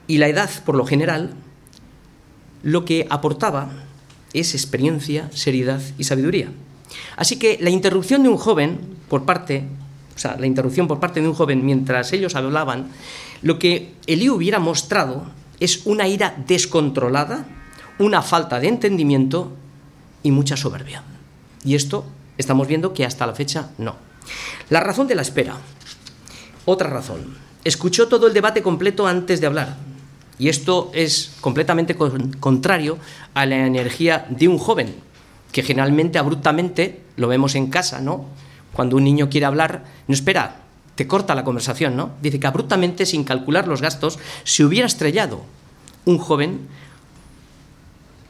[0.07, 1.33] y la edad, por lo general,
[2.63, 3.69] lo que aportaba
[4.33, 6.51] es experiencia, seriedad y sabiduría.
[7.15, 9.67] Así que la interrupción de un joven por parte,
[10.15, 12.89] o sea, la interrupción por parte de un joven mientras ellos hablaban,
[13.41, 15.25] lo que Elí hubiera mostrado
[15.59, 17.45] es una ira descontrolada,
[17.99, 19.51] una falta de entendimiento
[20.21, 21.03] y mucha soberbia.
[21.63, 22.05] Y esto
[22.37, 23.95] estamos viendo que hasta la fecha no.
[24.69, 25.57] La razón de la espera.
[26.65, 27.35] Otra razón.
[27.63, 29.77] Escuchó todo el debate completo antes de hablar.
[30.39, 32.97] Y esto es completamente contrario
[33.33, 34.95] a la energía de un joven,
[35.51, 38.25] que generalmente abruptamente lo vemos en casa, ¿no?
[38.73, 40.57] Cuando un niño quiere hablar, no espera,
[40.95, 42.11] te corta la conversación, ¿no?
[42.21, 45.41] Dice que abruptamente, sin calcular los gastos, se hubiera estrellado
[46.05, 46.67] un joven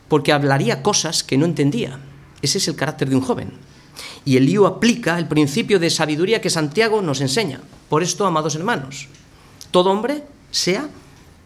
[0.08, 2.00] porque hablaría cosas que no entendía.
[2.42, 3.52] Ese es el carácter de un joven.
[4.26, 7.62] Y el lío aplica el principio de sabiduría que Santiago nos enseña.
[7.90, 9.08] Por esto, amados hermanos,
[9.72, 10.90] todo hombre sea,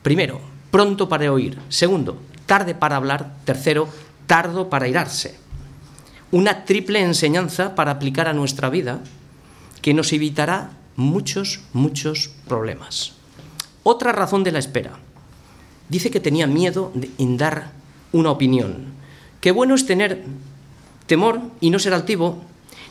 [0.01, 3.87] primero, pronto para oír, segundo, tarde para hablar, tercero,
[4.25, 5.37] tardo para irarse.
[6.31, 8.99] Una triple enseñanza para aplicar a nuestra vida
[9.81, 13.13] que nos evitará muchos, muchos problemas.
[13.83, 14.99] Otra razón de la espera.
[15.87, 17.71] Dice que tenía miedo de, en dar
[18.11, 18.87] una opinión.
[19.39, 20.25] Qué bueno es tener
[21.05, 22.41] temor y no ser altivo,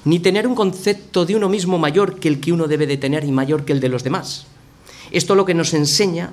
[0.06, 3.24] ni tener un concepto de uno mismo mayor que el que uno debe de tener
[3.24, 4.46] y mayor que el de los demás.
[5.10, 6.30] Esto lo que nos enseña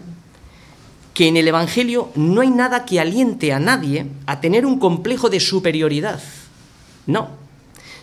[1.14, 5.30] que en el Evangelio no hay nada que aliente a nadie a tener un complejo
[5.30, 6.22] de superioridad.
[7.06, 7.30] No,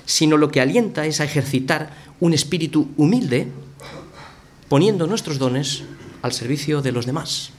[0.04, 3.48] sino lo que alienta es a ejercitar un espíritu humilde,
[4.68, 5.84] poniendo nuestros dones
[6.22, 7.50] al servicio de los demás.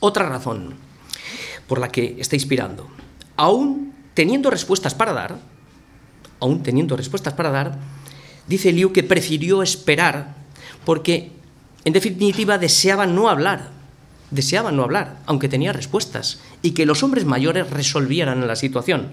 [0.00, 0.74] Otra razón
[1.66, 2.88] por la que está inspirando,
[3.36, 5.38] aún teniendo respuestas para dar,
[6.40, 7.78] aún teniendo respuestas para dar,
[8.46, 10.36] dice Liu que prefirió esperar
[10.84, 11.32] porque,
[11.84, 13.70] en definitiva, deseaba no hablar,
[14.30, 19.12] deseaba no hablar, aunque tenía respuestas, y que los hombres mayores resolvieran la situación,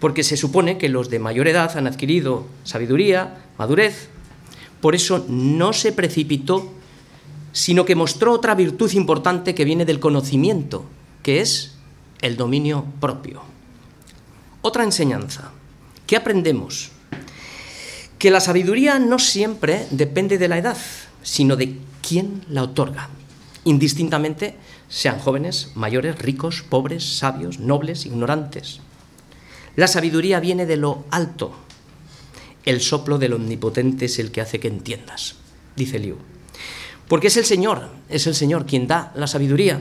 [0.00, 4.08] porque se supone que los de mayor edad han adquirido sabiduría, madurez,
[4.80, 6.72] por eso no se precipitó,
[7.52, 10.86] sino que mostró otra virtud importante que viene del conocimiento,
[11.22, 11.74] que es
[12.22, 13.42] el dominio propio.
[14.62, 15.52] Otra enseñanza.
[16.06, 16.90] ¿Qué aprendemos?
[18.18, 20.76] Que la sabiduría no siempre depende de la edad,
[21.22, 23.08] sino de quién la otorga.
[23.64, 24.56] Indistintamente
[24.88, 28.80] sean jóvenes, mayores, ricos, pobres, sabios, nobles, ignorantes.
[29.76, 31.52] La sabiduría viene de lo alto.
[32.64, 35.36] El soplo del omnipotente es el que hace que entiendas,
[35.76, 36.16] dice Liu.
[37.08, 39.80] Porque es el Señor, es el Señor quien da la sabiduría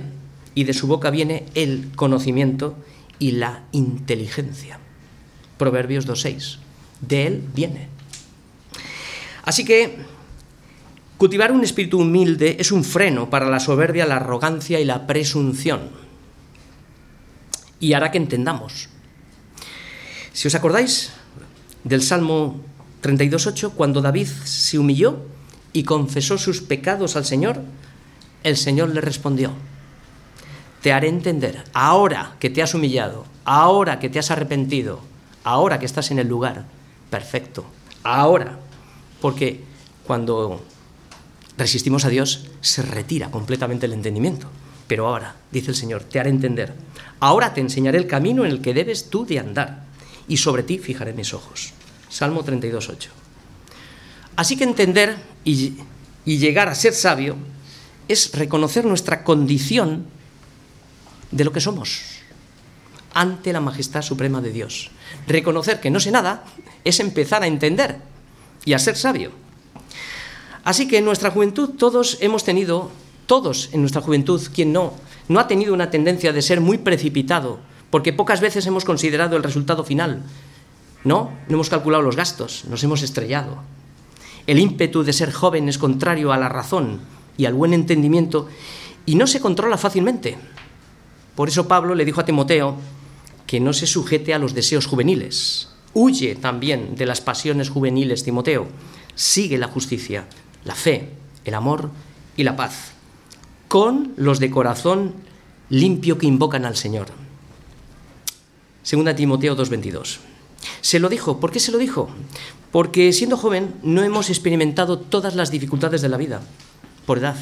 [0.56, 2.76] y de su boca viene el conocimiento
[3.20, 4.80] y la inteligencia.
[5.58, 6.58] Proverbios 2.6.
[7.02, 7.88] De él viene.
[9.44, 9.98] Así que
[11.18, 15.90] cultivar un espíritu humilde es un freno para la soberbia, la arrogancia y la presunción.
[17.80, 18.90] Y hará que entendamos.
[20.34, 21.12] Si os acordáis
[21.84, 22.62] del Salmo
[23.02, 25.26] 32.8, cuando David se humilló
[25.74, 27.62] y confesó sus pecados al Señor,
[28.44, 29.54] el Señor le respondió,
[30.82, 35.02] te haré entender, ahora que te has humillado, ahora que te has arrepentido,
[35.44, 36.66] ahora que estás en el lugar
[37.10, 37.66] perfecto,
[38.04, 38.60] ahora,
[39.22, 39.64] porque
[40.06, 40.64] cuando
[41.58, 44.48] resistimos a Dios se retira completamente el entendimiento.
[44.88, 46.74] Pero ahora, dice el Señor, te haré entender,
[47.20, 49.89] ahora te enseñaré el camino en el que debes tú de andar,
[50.30, 51.74] y sobre ti fijaré mis ojos.
[52.08, 53.10] Salmo 32.8.
[54.38, 55.74] Así que entender y,
[56.24, 57.36] y llegar a ser sabio
[58.08, 60.06] es reconocer nuestra condición
[61.32, 62.02] de lo que somos.
[63.12, 64.92] ante la majestad suprema de Dios.
[65.28, 66.46] Reconocer que no sé nada
[66.84, 67.98] es empezar a entender
[68.66, 69.32] y a ser sabio.
[70.64, 72.92] Así que en nuestra juventud todos hemos tenido,
[73.26, 74.94] todos en nuestra juventud, quien no,
[75.28, 79.44] no ha tenido una tendencia de ser muy precipitado, porque pocas veces hemos considerado el
[79.44, 80.24] resultado final.
[81.04, 83.58] No, no hemos calculado los gastos, nos hemos estrellado.
[84.48, 87.02] El ímpetu de ser joven es contrario a la razón
[87.38, 88.48] y al buen entendimiento
[89.06, 90.38] y no se controla fácilmente.
[91.36, 92.76] Por eso Pablo le dijo a Timoteo
[93.48, 95.70] que no se sujete a los deseos juveniles.
[95.94, 98.68] Huye también de las pasiones juveniles, Timoteo.
[99.16, 100.28] Sigue la justicia,
[100.66, 101.10] la fe,
[101.46, 101.90] el amor
[102.38, 102.92] y la paz,
[103.68, 105.14] con los de corazón
[105.70, 107.08] limpio que invocan al Señor.
[108.90, 110.18] Segunda Timoteo 2.22.
[110.82, 111.40] Se lo dijo.
[111.40, 112.10] ¿Por qué se lo dijo?
[112.72, 116.42] Porque siendo joven no hemos experimentado todas las dificultades de la vida,
[117.06, 117.36] por edad,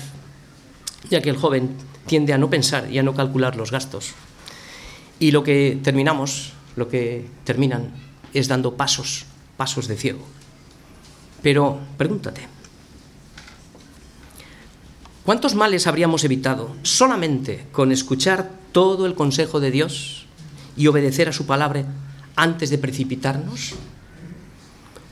[1.10, 4.12] ya que el joven tiende a no pensar y a no calcular los gastos.
[5.20, 7.94] Y lo que terminamos, lo que terminan,
[8.34, 9.24] es dando pasos,
[9.56, 10.26] pasos de ciego.
[11.42, 12.42] Pero pregúntate,
[15.24, 20.27] ¿cuántos males habríamos evitado solamente con escuchar todo el consejo de Dios
[20.78, 21.86] y obedecer a su palabra
[22.36, 23.74] antes de precipitarnos?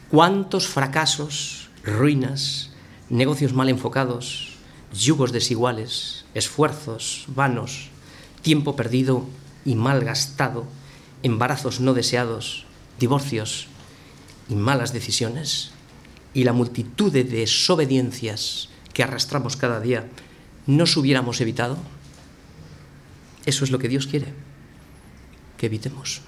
[0.10, 2.70] ¿Cuántos fracasos, ruinas,
[3.10, 4.54] negocios mal enfocados,
[4.94, 7.90] yugos desiguales, esfuerzos vanos,
[8.42, 9.26] tiempo perdido
[9.66, 10.66] y mal gastado,
[11.24, 12.66] embarazos no deseados,
[13.00, 13.68] divorcios
[14.48, 15.72] y malas decisiones,
[16.34, 20.08] y la multitud de desobediencias que arrastramos cada día,
[20.68, 21.78] nos hubiéramos evitado?
[23.46, 24.34] Eso es lo que Dios quiere,
[25.66, 26.22] evitemos.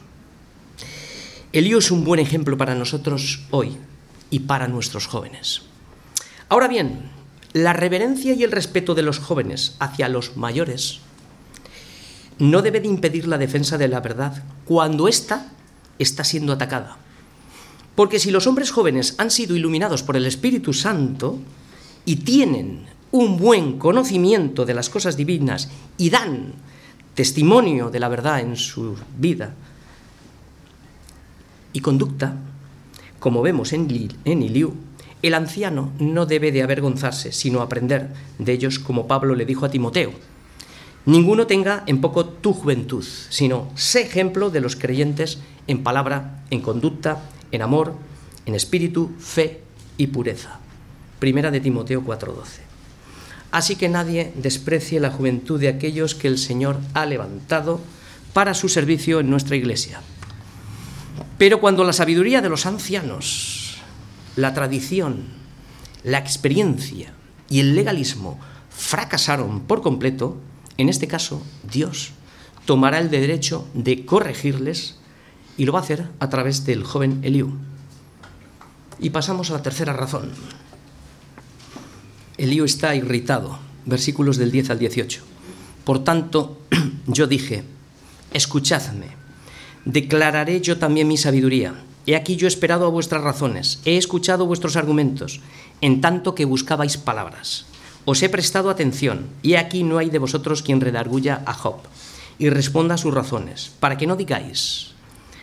[1.53, 3.77] Elío es un buen ejemplo para nosotros hoy
[4.29, 5.63] y para nuestros jóvenes.
[6.49, 7.09] Ahora bien,
[7.53, 10.99] la reverencia y el respeto de los jóvenes hacia los mayores
[12.39, 15.51] no debe de impedir la defensa de la verdad cuando ésta
[15.97, 16.97] está siendo atacada.
[17.95, 21.39] Porque si los hombres jóvenes han sido iluminados por el Espíritu Santo
[22.05, 26.53] y tienen un buen conocimiento de las cosas divinas y dan
[27.17, 29.55] testimonio de la verdad en su vida
[31.73, 32.35] y conducta,
[33.17, 33.87] como vemos en,
[34.23, 34.75] en Iliú,
[35.23, 39.71] el anciano no debe de avergonzarse, sino aprender de ellos, como Pablo le dijo a
[39.71, 40.11] Timoteo.
[41.07, 46.61] Ninguno tenga en poco tu juventud, sino sé ejemplo de los creyentes en palabra, en
[46.61, 47.95] conducta, en amor,
[48.45, 49.61] en espíritu, fe
[49.97, 50.59] y pureza.
[51.17, 52.66] Primera de Timoteo 4:12.
[53.51, 57.79] Así que nadie desprecie la juventud de aquellos que el Señor ha levantado
[58.33, 60.01] para su servicio en nuestra iglesia.
[61.37, 63.77] Pero cuando la sabiduría de los ancianos
[64.37, 65.23] la tradición,
[66.03, 67.11] la experiencia
[67.49, 70.37] y el legalismo fracasaron por completo,
[70.77, 72.11] en este caso Dios
[72.65, 74.99] tomará el derecho de corregirles
[75.57, 77.57] y lo va a hacer a través del joven Eliú.
[78.99, 80.31] Y pasamos a la tercera razón.
[82.37, 85.21] Eliú está irritado, versículos del 10 al 18.
[85.83, 86.59] Por tanto,
[87.07, 87.63] yo dije,
[88.33, 89.07] escuchadme,
[89.85, 91.75] declararé yo también mi sabiduría
[92.07, 95.41] He aquí yo he esperado a vuestras razones, he escuchado vuestros argumentos,
[95.81, 97.65] en tanto que buscabais palabras.
[98.05, 101.75] Os he prestado atención, y aquí no hay de vosotros quien redarguya a Job,
[102.39, 104.95] y responda a sus razones, para que no digáis,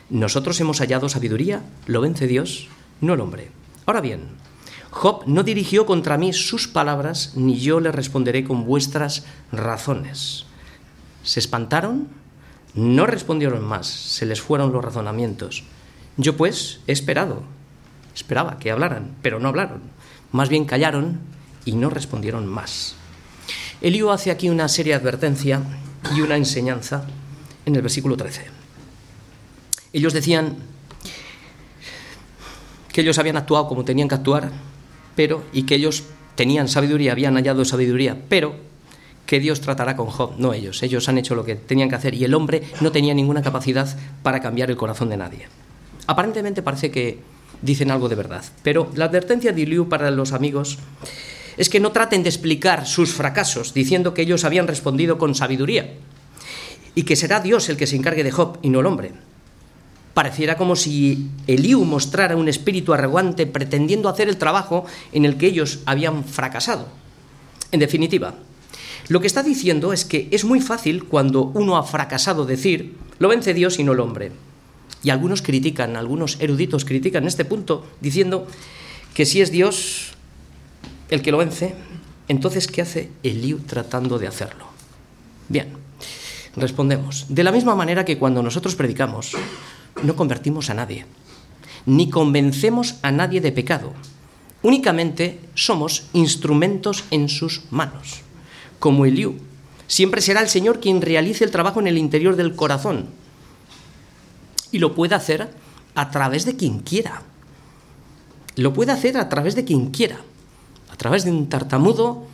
[0.08, 2.68] nosotros hemos hallado sabiduría, lo vence Dios,
[3.02, 3.50] no el hombre.
[3.84, 4.22] Ahora bien,
[4.94, 10.46] Job no dirigió contra mí sus palabras, ni yo le responderé con vuestras razones.
[11.24, 12.06] ¿Se espantaron?
[12.74, 15.64] No respondieron más, se les fueron los razonamientos.
[16.16, 17.42] Yo pues he esperado,
[18.14, 19.80] esperaba que hablaran, pero no hablaron.
[20.30, 21.18] Más bien callaron
[21.64, 22.94] y no respondieron más.
[23.80, 25.60] Elío hace aquí una seria advertencia
[26.14, 27.04] y una enseñanza
[27.66, 28.46] en el versículo 13.
[29.92, 30.56] Ellos decían
[32.92, 34.52] que ellos habían actuado como tenían que actuar,
[35.16, 36.04] pero y que ellos
[36.34, 38.54] tenían sabiduría, habían hallado sabiduría, pero
[39.26, 40.82] que Dios tratará con Job, no ellos.
[40.82, 43.96] Ellos han hecho lo que tenían que hacer y el hombre no tenía ninguna capacidad
[44.22, 45.48] para cambiar el corazón de nadie.
[46.06, 47.20] Aparentemente parece que
[47.62, 50.78] dicen algo de verdad, pero la advertencia de Liu para los amigos
[51.56, 55.94] es que no traten de explicar sus fracasos diciendo que ellos habían respondido con sabiduría
[56.94, 59.12] y que será Dios el que se encargue de Job y no el hombre.
[60.14, 65.46] Pareciera como si Eliú mostrara un espíritu arrogante pretendiendo hacer el trabajo en el que
[65.46, 66.86] ellos habían fracasado.
[67.72, 68.34] En definitiva,
[69.08, 73.28] lo que está diciendo es que es muy fácil cuando uno ha fracasado decir, lo
[73.28, 74.30] vence Dios y no el hombre.
[75.02, 78.46] Y algunos critican, algunos eruditos critican este punto diciendo
[79.14, 80.12] que si es Dios
[81.10, 81.74] el que lo vence,
[82.28, 84.66] entonces ¿qué hace Eliú tratando de hacerlo?
[85.48, 85.84] Bien,
[86.56, 89.32] Respondemos, de la misma manera que cuando nosotros predicamos,
[90.04, 91.06] no convertimos a nadie,
[91.86, 93.92] ni convencemos a nadie de pecado.
[94.62, 98.22] Únicamente somos instrumentos en sus manos,
[98.78, 99.36] como Eliú.
[99.86, 103.08] Siempre será el Señor quien realice el trabajo en el interior del corazón.
[104.72, 105.50] Y lo puede hacer
[105.94, 107.22] a través de quien quiera.
[108.56, 110.18] Lo puede hacer a través de quien quiera.
[110.90, 112.26] A través de un tartamudo,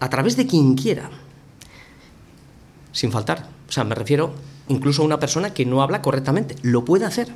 [0.00, 1.10] a través de quien quiera.
[2.92, 3.48] Sin faltar.
[3.68, 4.32] O sea, me refiero
[4.68, 6.56] incluso una persona que no habla correctamente.
[6.62, 7.28] Lo puede hacer.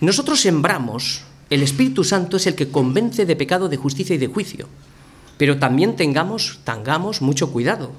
[0.00, 4.28] Nosotros sembramos, el Espíritu Santo es el que convence de pecado, de justicia y de
[4.28, 4.68] juicio.
[5.36, 7.92] Pero también tengamos, tengamos mucho cuidado,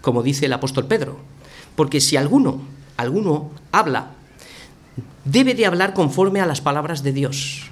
[0.00, 1.18] como dice el apóstol Pedro.
[1.76, 2.60] Porque si alguno,
[2.96, 4.12] alguno habla,
[5.24, 7.70] debe de hablar conforme a las palabras de Dios.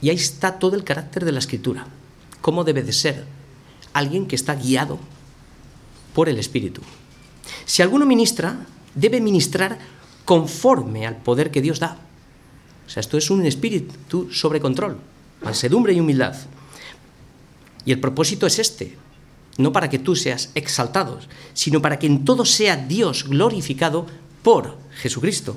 [0.00, 1.86] Y ahí está todo el carácter de la escritura.
[2.40, 3.24] ¿Cómo debe de ser?
[3.92, 4.98] Alguien que está guiado
[6.14, 6.82] por el Espíritu.
[7.64, 9.78] Si alguno ministra, debe ministrar
[10.24, 11.98] conforme al poder que Dios da.
[12.86, 14.98] O sea, esto es un espíritu sobre control,
[15.42, 16.36] mansedumbre y humildad.
[17.84, 18.96] Y el propósito es este,
[19.58, 21.18] no para que tú seas exaltado,
[21.52, 24.06] sino para que en todo sea Dios glorificado
[24.42, 25.56] por Jesucristo.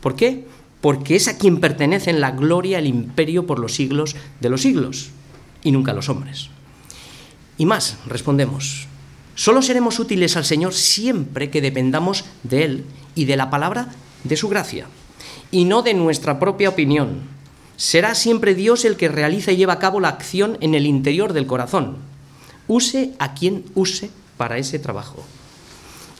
[0.00, 0.46] ¿Por qué?
[0.80, 5.10] Porque es a quien pertenecen la gloria, el imperio por los siglos de los siglos,
[5.62, 6.48] y nunca a los hombres.
[7.56, 8.88] Y más, respondemos,
[9.34, 13.88] solo seremos útiles al Señor siempre que dependamos de Él y de la palabra
[14.24, 14.86] de su gracia
[15.50, 17.20] y no de nuestra propia opinión.
[17.76, 21.32] Será siempre Dios el que realiza y lleva a cabo la acción en el interior
[21.32, 21.96] del corazón.
[22.68, 25.22] Use a quien use para ese trabajo.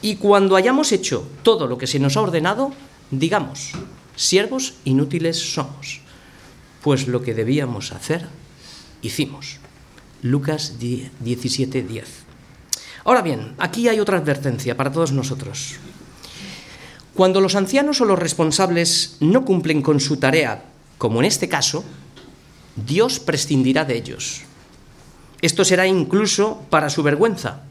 [0.02, 2.72] Y cuando hayamos hecho todo lo que se nos ha ordenado,
[3.10, 3.72] digamos,
[4.16, 6.00] siervos inútiles somos,
[6.82, 8.26] pues lo que debíamos hacer,
[9.00, 9.58] hicimos.
[10.22, 12.31] Lucas 17, 10.
[13.04, 15.76] Ahora bien, aquí hay otra advertencia para todos nosotros.
[17.14, 20.64] Cuando los ancianos o los responsables no cumplen con su tarea,
[20.98, 21.84] como en este caso,
[22.76, 24.42] Dios prescindirá de ellos.
[25.42, 27.62] Esto será incluso para su vergüenza,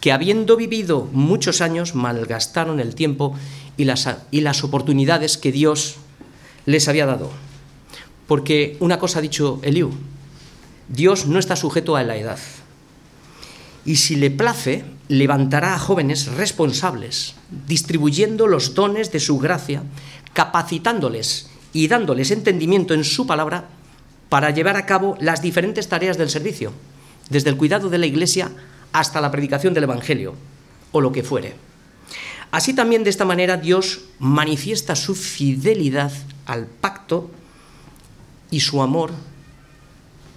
[0.00, 3.34] que habiendo vivido muchos años malgastaron el tiempo
[3.76, 5.96] y las, y las oportunidades que Dios
[6.64, 7.30] les había dado.
[8.26, 9.90] Porque una cosa ha dicho Eliú,
[10.88, 12.38] Dios no está sujeto a la edad.
[13.84, 17.34] Y si le place, levantará a jóvenes responsables,
[17.66, 19.82] distribuyendo los dones de su gracia,
[20.32, 23.68] capacitándoles y dándoles entendimiento en su palabra
[24.28, 26.72] para llevar a cabo las diferentes tareas del servicio,
[27.30, 28.50] desde el cuidado de la iglesia
[28.92, 30.34] hasta la predicación del Evangelio,
[30.92, 31.54] o lo que fuere.
[32.50, 36.12] Así también de esta manera Dios manifiesta su fidelidad
[36.46, 37.30] al pacto
[38.50, 39.12] y su amor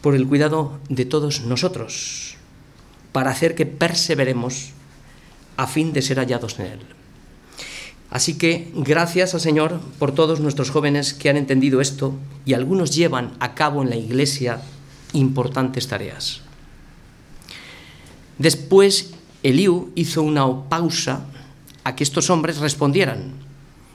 [0.02, 2.38] por el cuidado de todos nosotros
[3.14, 4.72] para hacer que perseveremos
[5.56, 6.80] a fin de ser hallados en Él.
[8.10, 12.14] Así que gracias al Señor por todos nuestros jóvenes que han entendido esto
[12.46, 14.62] y algunos llevan a cabo en la iglesia
[15.14, 16.42] importantes tareas.
[18.38, 21.26] Después Eliú hizo una pausa
[21.84, 23.34] a que estos hombres respondieran.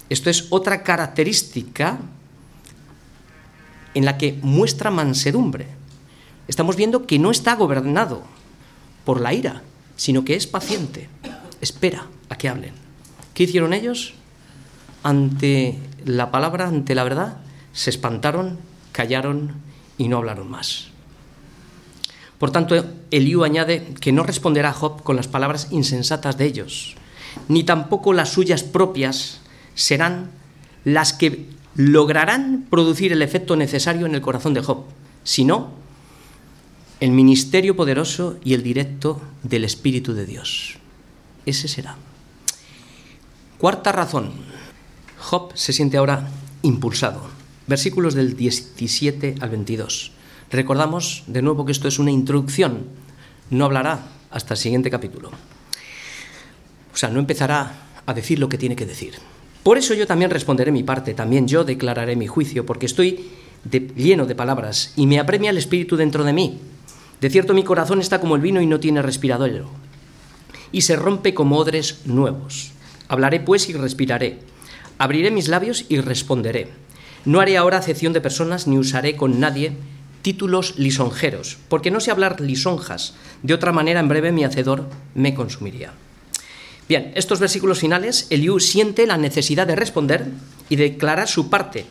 [0.09, 1.99] Esto es otra característica
[3.95, 5.66] en la que muestra mansedumbre.
[6.47, 8.23] Estamos viendo que no está gobernado
[9.09, 9.63] por la ira,
[9.97, 11.09] sino que es paciente,
[11.63, 12.75] espera a que hablen.
[13.33, 14.13] ¿Qué hicieron ellos?
[15.03, 17.39] Ante la palabra, ante la verdad,
[17.73, 18.59] se espantaron,
[18.93, 19.55] callaron
[19.97, 20.89] y no hablaron más.
[22.37, 22.75] Por tanto,
[23.11, 26.95] Eliú añade que no responderá a Job con las palabras insensatas de ellos,
[27.49, 29.41] ni tampoco las suyas propias
[29.75, 30.33] serán
[30.85, 31.47] las que
[31.77, 34.85] lograrán producir el efecto necesario en el corazón de Job,
[35.25, 35.71] sino
[37.01, 40.78] el ministerio poderoso y el directo del Espíritu de Dios.
[41.46, 41.96] Ese será.
[43.59, 44.32] Cuarta razón.
[45.18, 46.28] Job se siente ahora
[46.62, 47.22] impulsado.
[47.66, 50.12] Versículos del 17 al 22.
[50.51, 52.86] Recordamos de nuevo que esto es una introducción.
[53.51, 55.30] No hablará hasta el siguiente capítulo.
[56.92, 57.74] O sea, no empezará
[58.07, 59.14] a decir lo que tiene que decir.
[59.62, 63.28] Por eso yo también responderé mi parte, también yo declararé mi juicio, porque estoy
[63.96, 66.59] lleno de palabras y me apremia el Espíritu dentro de mí.
[67.21, 69.64] De cierto mi corazón está como el vino y no tiene respirador,
[70.71, 72.73] y se rompe como odres nuevos.
[73.09, 74.39] Hablaré pues y respiraré.
[74.99, 76.69] Abriré mis labios y responderé.
[77.25, 79.73] No haré ahora acepción de personas ni usaré con nadie
[80.23, 83.14] títulos lisonjeros, porque no sé hablar lisonjas.
[83.43, 85.93] De otra manera, en breve mi hacedor me consumiría.
[86.89, 90.27] Bien, estos versículos finales, Eliú siente la necesidad de responder
[90.69, 91.87] y declarar su parte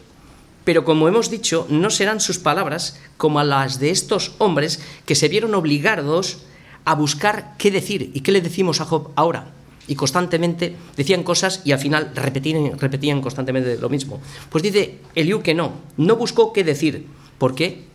[0.67, 5.29] pero como hemos dicho, no serán sus palabras como las de estos hombres que se
[5.29, 6.39] vieron obligados
[6.83, 8.11] a buscar qué decir.
[8.13, 9.53] ¿Y qué le decimos a Job ahora?
[9.87, 14.19] y constantemente decían cosas y al final repetían, repetían constantemente lo mismo.
[14.49, 17.07] Pues dice Eliú que no, no buscó qué decir.
[17.37, 17.85] ¿Por qué?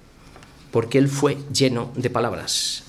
[0.71, 2.85] Porque él fue lleno de palabras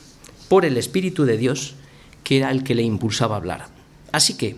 [0.48, 1.76] por el Espíritu de Dios
[2.24, 3.68] que era el que le impulsaba a hablar.
[4.14, 4.56] Así que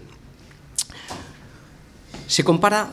[2.27, 2.91] se compara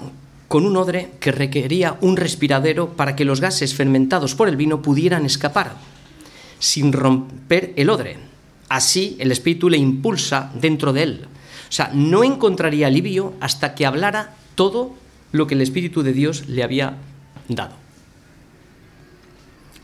[0.52, 4.82] con un odre que requería un respiradero para que los gases fermentados por el vino
[4.82, 5.76] pudieran escapar,
[6.58, 8.18] sin romper el odre.
[8.68, 11.20] Así el Espíritu le impulsa dentro de él.
[11.24, 14.92] O sea, no encontraría alivio hasta que hablara todo
[15.32, 16.98] lo que el Espíritu de Dios le había
[17.48, 17.72] dado.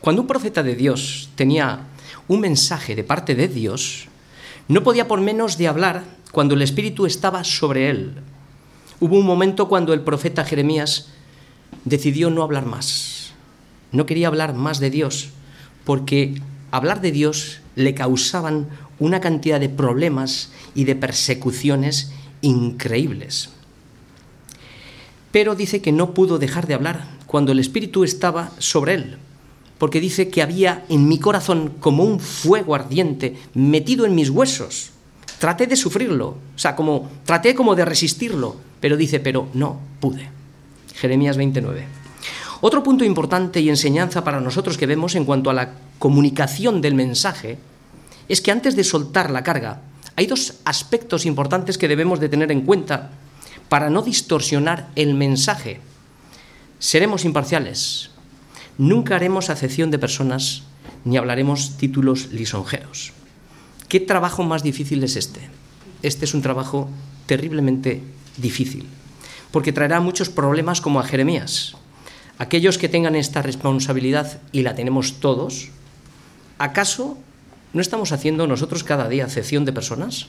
[0.01, 1.87] Cuando un profeta de Dios tenía
[2.27, 4.05] un mensaje de parte de Dios,
[4.67, 8.13] no podía por menos de hablar cuando el Espíritu estaba sobre él.
[9.01, 11.07] Hubo un momento cuando el profeta Jeremías
[11.85, 13.31] decidió no hablar más.
[13.93, 15.29] No quería hablar más de Dios,
[15.85, 16.41] porque
[16.71, 18.67] hablar de Dios le causaban
[18.99, 23.51] una cantidad de problemas y de persecuciones increíbles.
[25.31, 29.17] Pero dice que no pudo dejar de hablar cuando el Espíritu estaba sobre él,
[29.77, 34.91] porque dice que había en mi corazón como un fuego ardiente metido en mis huesos.
[35.39, 40.29] Traté de sufrirlo, o sea, como traté como de resistirlo, pero dice, pero no pude.
[40.95, 41.85] Jeremías 29.
[42.61, 46.93] Otro punto importante y enseñanza para nosotros que vemos en cuanto a la comunicación del
[46.93, 47.57] mensaje
[48.27, 49.81] es que antes de soltar la carga,
[50.17, 53.11] hay dos aspectos importantes que debemos de tener en cuenta
[53.69, 55.79] para no distorsionar el mensaje.
[56.79, 58.11] Seremos imparciales,
[58.79, 60.63] Nunca haremos acepción de personas
[61.03, 63.11] ni hablaremos títulos lisonjeros.
[63.89, 65.41] ¿Qué trabajo más difícil es este?
[66.03, 66.89] Este es un trabajo
[67.25, 68.03] terriblemente
[68.37, 68.85] difícil,
[69.51, 71.75] porque traerá muchos problemas como a Jeremías.
[72.37, 75.69] Aquellos que tengan esta responsabilidad, y la tenemos todos,
[76.59, 77.17] ¿acaso
[77.73, 80.27] no estamos haciendo nosotros cada día acepción de personas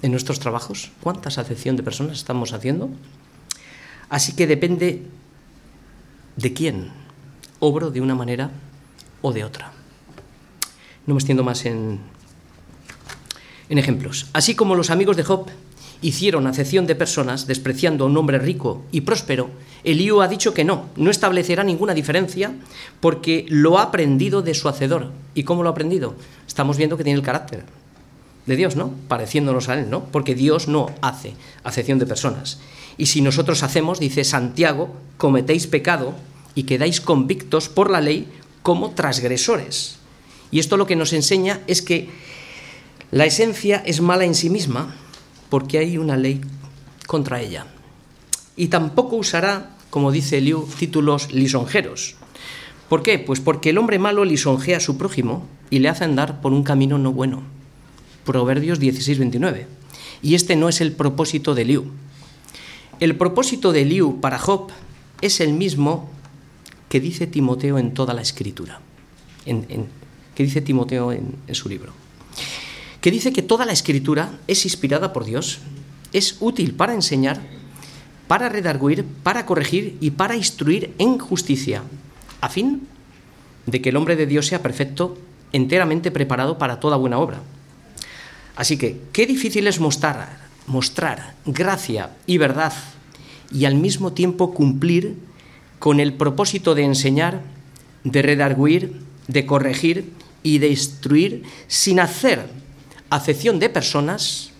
[0.00, 0.92] en nuestros trabajos?
[1.02, 2.88] ¿Cuántas acepción de personas estamos haciendo?
[4.08, 5.02] Así que depende
[6.36, 6.90] de quién
[7.60, 8.50] obro de una manera
[9.20, 9.72] o de otra.
[11.06, 12.00] No me extiendo más en,
[13.72, 14.26] en ejemplos.
[14.34, 15.46] Así como los amigos de Job
[16.02, 19.48] hicieron acepción de personas despreciando a un hombre rico y próspero,
[19.82, 22.52] Elío ha dicho que no, no establecerá ninguna diferencia
[23.00, 25.10] porque lo ha aprendido de su hacedor.
[25.34, 26.14] ¿Y cómo lo ha aprendido?
[26.46, 27.64] Estamos viendo que tiene el carácter
[28.44, 28.92] de Dios, ¿no?
[29.08, 30.04] Pareciéndonos a Él, ¿no?
[30.04, 31.32] Porque Dios no hace
[31.64, 32.60] acepción de personas.
[32.98, 36.14] Y si nosotros hacemos, dice Santiago, cometéis pecado
[36.54, 38.28] y quedáis convictos por la ley
[38.62, 39.96] como transgresores.
[40.50, 42.10] Y esto lo que nos enseña es que
[43.12, 44.96] la esencia es mala en sí misma
[45.50, 46.40] porque hay una ley
[47.06, 47.66] contra ella.
[48.56, 52.16] Y tampoco usará, como dice Liu, títulos lisonjeros.
[52.88, 53.18] ¿Por qué?
[53.18, 56.62] Pues porque el hombre malo lisonjea a su prójimo y le hace andar por un
[56.62, 57.42] camino no bueno.
[58.24, 59.66] Proverbios 16, 29.
[60.22, 61.84] Y este no es el propósito de Liu.
[62.98, 64.70] El propósito de Liu para Job
[65.20, 66.08] es el mismo
[66.88, 68.80] que dice Timoteo en toda la escritura,
[69.44, 71.92] que dice Timoteo en su libro,
[73.02, 75.58] que dice que toda la escritura es inspirada por Dios,
[76.12, 77.42] es útil para enseñar,
[78.28, 81.82] para redarguir, para corregir y para instruir en justicia,
[82.40, 82.86] a fin
[83.66, 85.18] de que el hombre de Dios sea perfecto,
[85.52, 87.40] enteramente preparado para toda buena obra.
[88.54, 90.38] Así que, qué difícil es mostrar,
[90.68, 92.72] mostrar gracia y verdad
[93.50, 95.16] y al mismo tiempo cumplir
[95.80, 97.42] con el propósito de enseñar,
[98.04, 100.12] de redarguir, de corregir
[100.44, 102.61] y de instruir sin hacer
[103.16, 104.50] acepción de personas,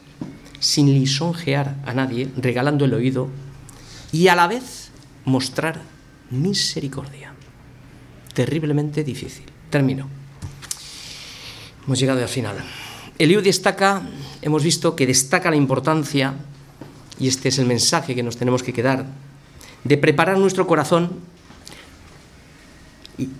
[0.60, 3.28] sin lisonjear a nadie, regalando el oído
[4.12, 4.90] y a la vez
[5.24, 5.80] mostrar
[6.30, 7.32] misericordia.
[8.34, 9.46] Terriblemente difícil.
[9.70, 10.06] Termino.
[11.86, 12.56] Hemos llegado al final.
[13.18, 14.02] Eliú destaca,
[14.42, 16.34] hemos visto que destaca la importancia,
[17.18, 19.06] y este es el mensaje que nos tenemos que quedar
[19.84, 21.20] de preparar nuestro corazón
[23.18, 23.30] y,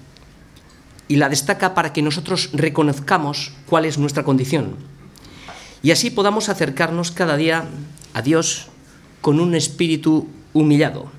[1.17, 4.77] la destaca para que nosotros reconozcamos cuál es nuestra condición
[5.83, 7.65] y así podamos acercarnos cada día
[8.15, 8.69] a Dios
[9.21, 11.11] con un espíritu humillado,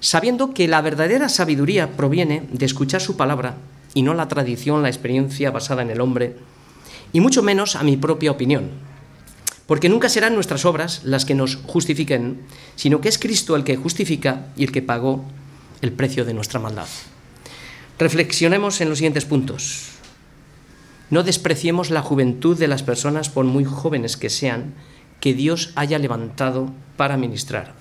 [0.00, 3.56] sabiendo que la verdadera sabiduría proviene de escuchar su palabra
[3.94, 6.36] y no la tradición, la experiencia basada en el hombre,
[7.12, 8.70] y mucho menos a mi propia opinión
[9.66, 12.42] porque nunca serán nuestras obras las que nos justifiquen,
[12.76, 15.24] sino que es Cristo el que justifica y el que pagó
[15.80, 16.88] el precio de nuestra maldad.
[17.98, 19.91] Reflexionemos en los siguientes puntos.
[21.12, 24.72] No despreciemos la juventud de las personas, por muy jóvenes que sean,
[25.20, 27.74] que Dios haya levantado para ministrar.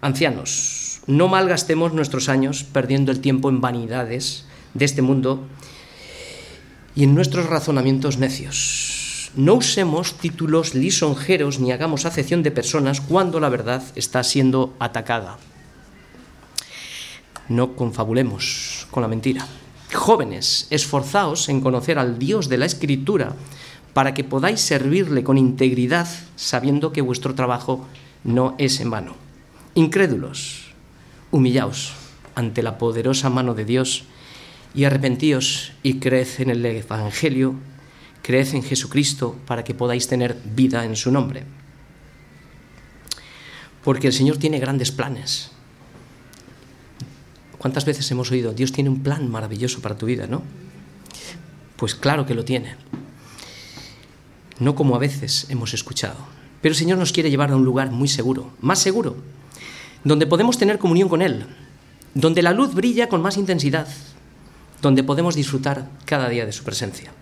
[0.00, 5.46] Ancianos, no malgastemos nuestros años perdiendo el tiempo en vanidades de este mundo
[6.96, 13.38] y en nuestros razonamientos necios no usemos títulos lisonjeros ni hagamos acepción de personas cuando
[13.38, 15.36] la verdad está siendo atacada.
[17.50, 19.46] No confabulemos con la mentira.
[19.92, 23.34] Jóvenes, esforzaos en conocer al Dios de la Escritura
[23.92, 27.86] para que podáis servirle con integridad, sabiendo que vuestro trabajo
[28.22, 29.16] no es en vano.
[29.74, 30.72] Incrédulos,
[31.30, 31.92] humillaos
[32.34, 34.04] ante la poderosa mano de Dios
[34.74, 37.54] y arrepentíos y creed en el Evangelio,
[38.22, 41.44] creed en Jesucristo para que podáis tener vida en su nombre.
[43.82, 45.50] Porque el Señor tiene grandes planes.
[47.60, 50.40] ¿Cuántas veces hemos oído, Dios tiene un plan maravilloso para tu vida, no?
[51.76, 52.74] Pues claro que lo tiene.
[54.58, 56.16] No como a veces hemos escuchado.
[56.62, 59.14] Pero el Señor nos quiere llevar a un lugar muy seguro, más seguro,
[60.04, 61.44] donde podemos tener comunión con Él,
[62.14, 63.88] donde la luz brilla con más intensidad,
[64.80, 67.12] donde podemos disfrutar cada día de su presencia.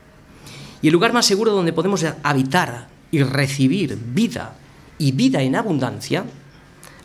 [0.80, 4.55] Y el lugar más seguro donde podemos habitar y recibir vida
[4.99, 6.26] y vida en abundancia,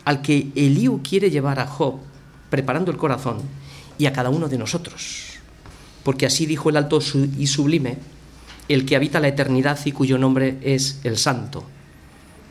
[0.04, 1.98] al que Eliú quiere llevar a Job,
[2.54, 3.38] preparando el corazón,
[3.98, 5.40] y a cada uno de nosotros.
[6.04, 7.00] Porque así dijo el alto
[7.36, 7.98] y sublime,
[8.68, 11.64] el que habita la eternidad y cuyo nombre es el Santo.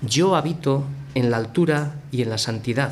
[0.02, 0.84] Yo habito
[1.16, 2.92] en la altura y en la santidad,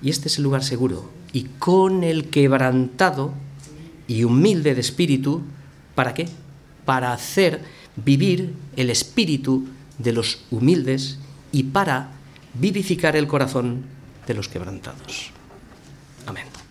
[0.00, 3.34] y este es el lugar seguro, y con el quebrantado
[4.06, 5.42] y humilde de espíritu,
[5.96, 6.28] ¿para qué?
[6.84, 7.60] Para hacer
[7.96, 9.66] vivir el espíritu
[9.98, 11.18] de los humildes
[11.50, 12.12] y para
[12.54, 13.82] vivificar el corazón
[14.28, 15.32] de los quebrantados.
[16.26, 16.63] Amen.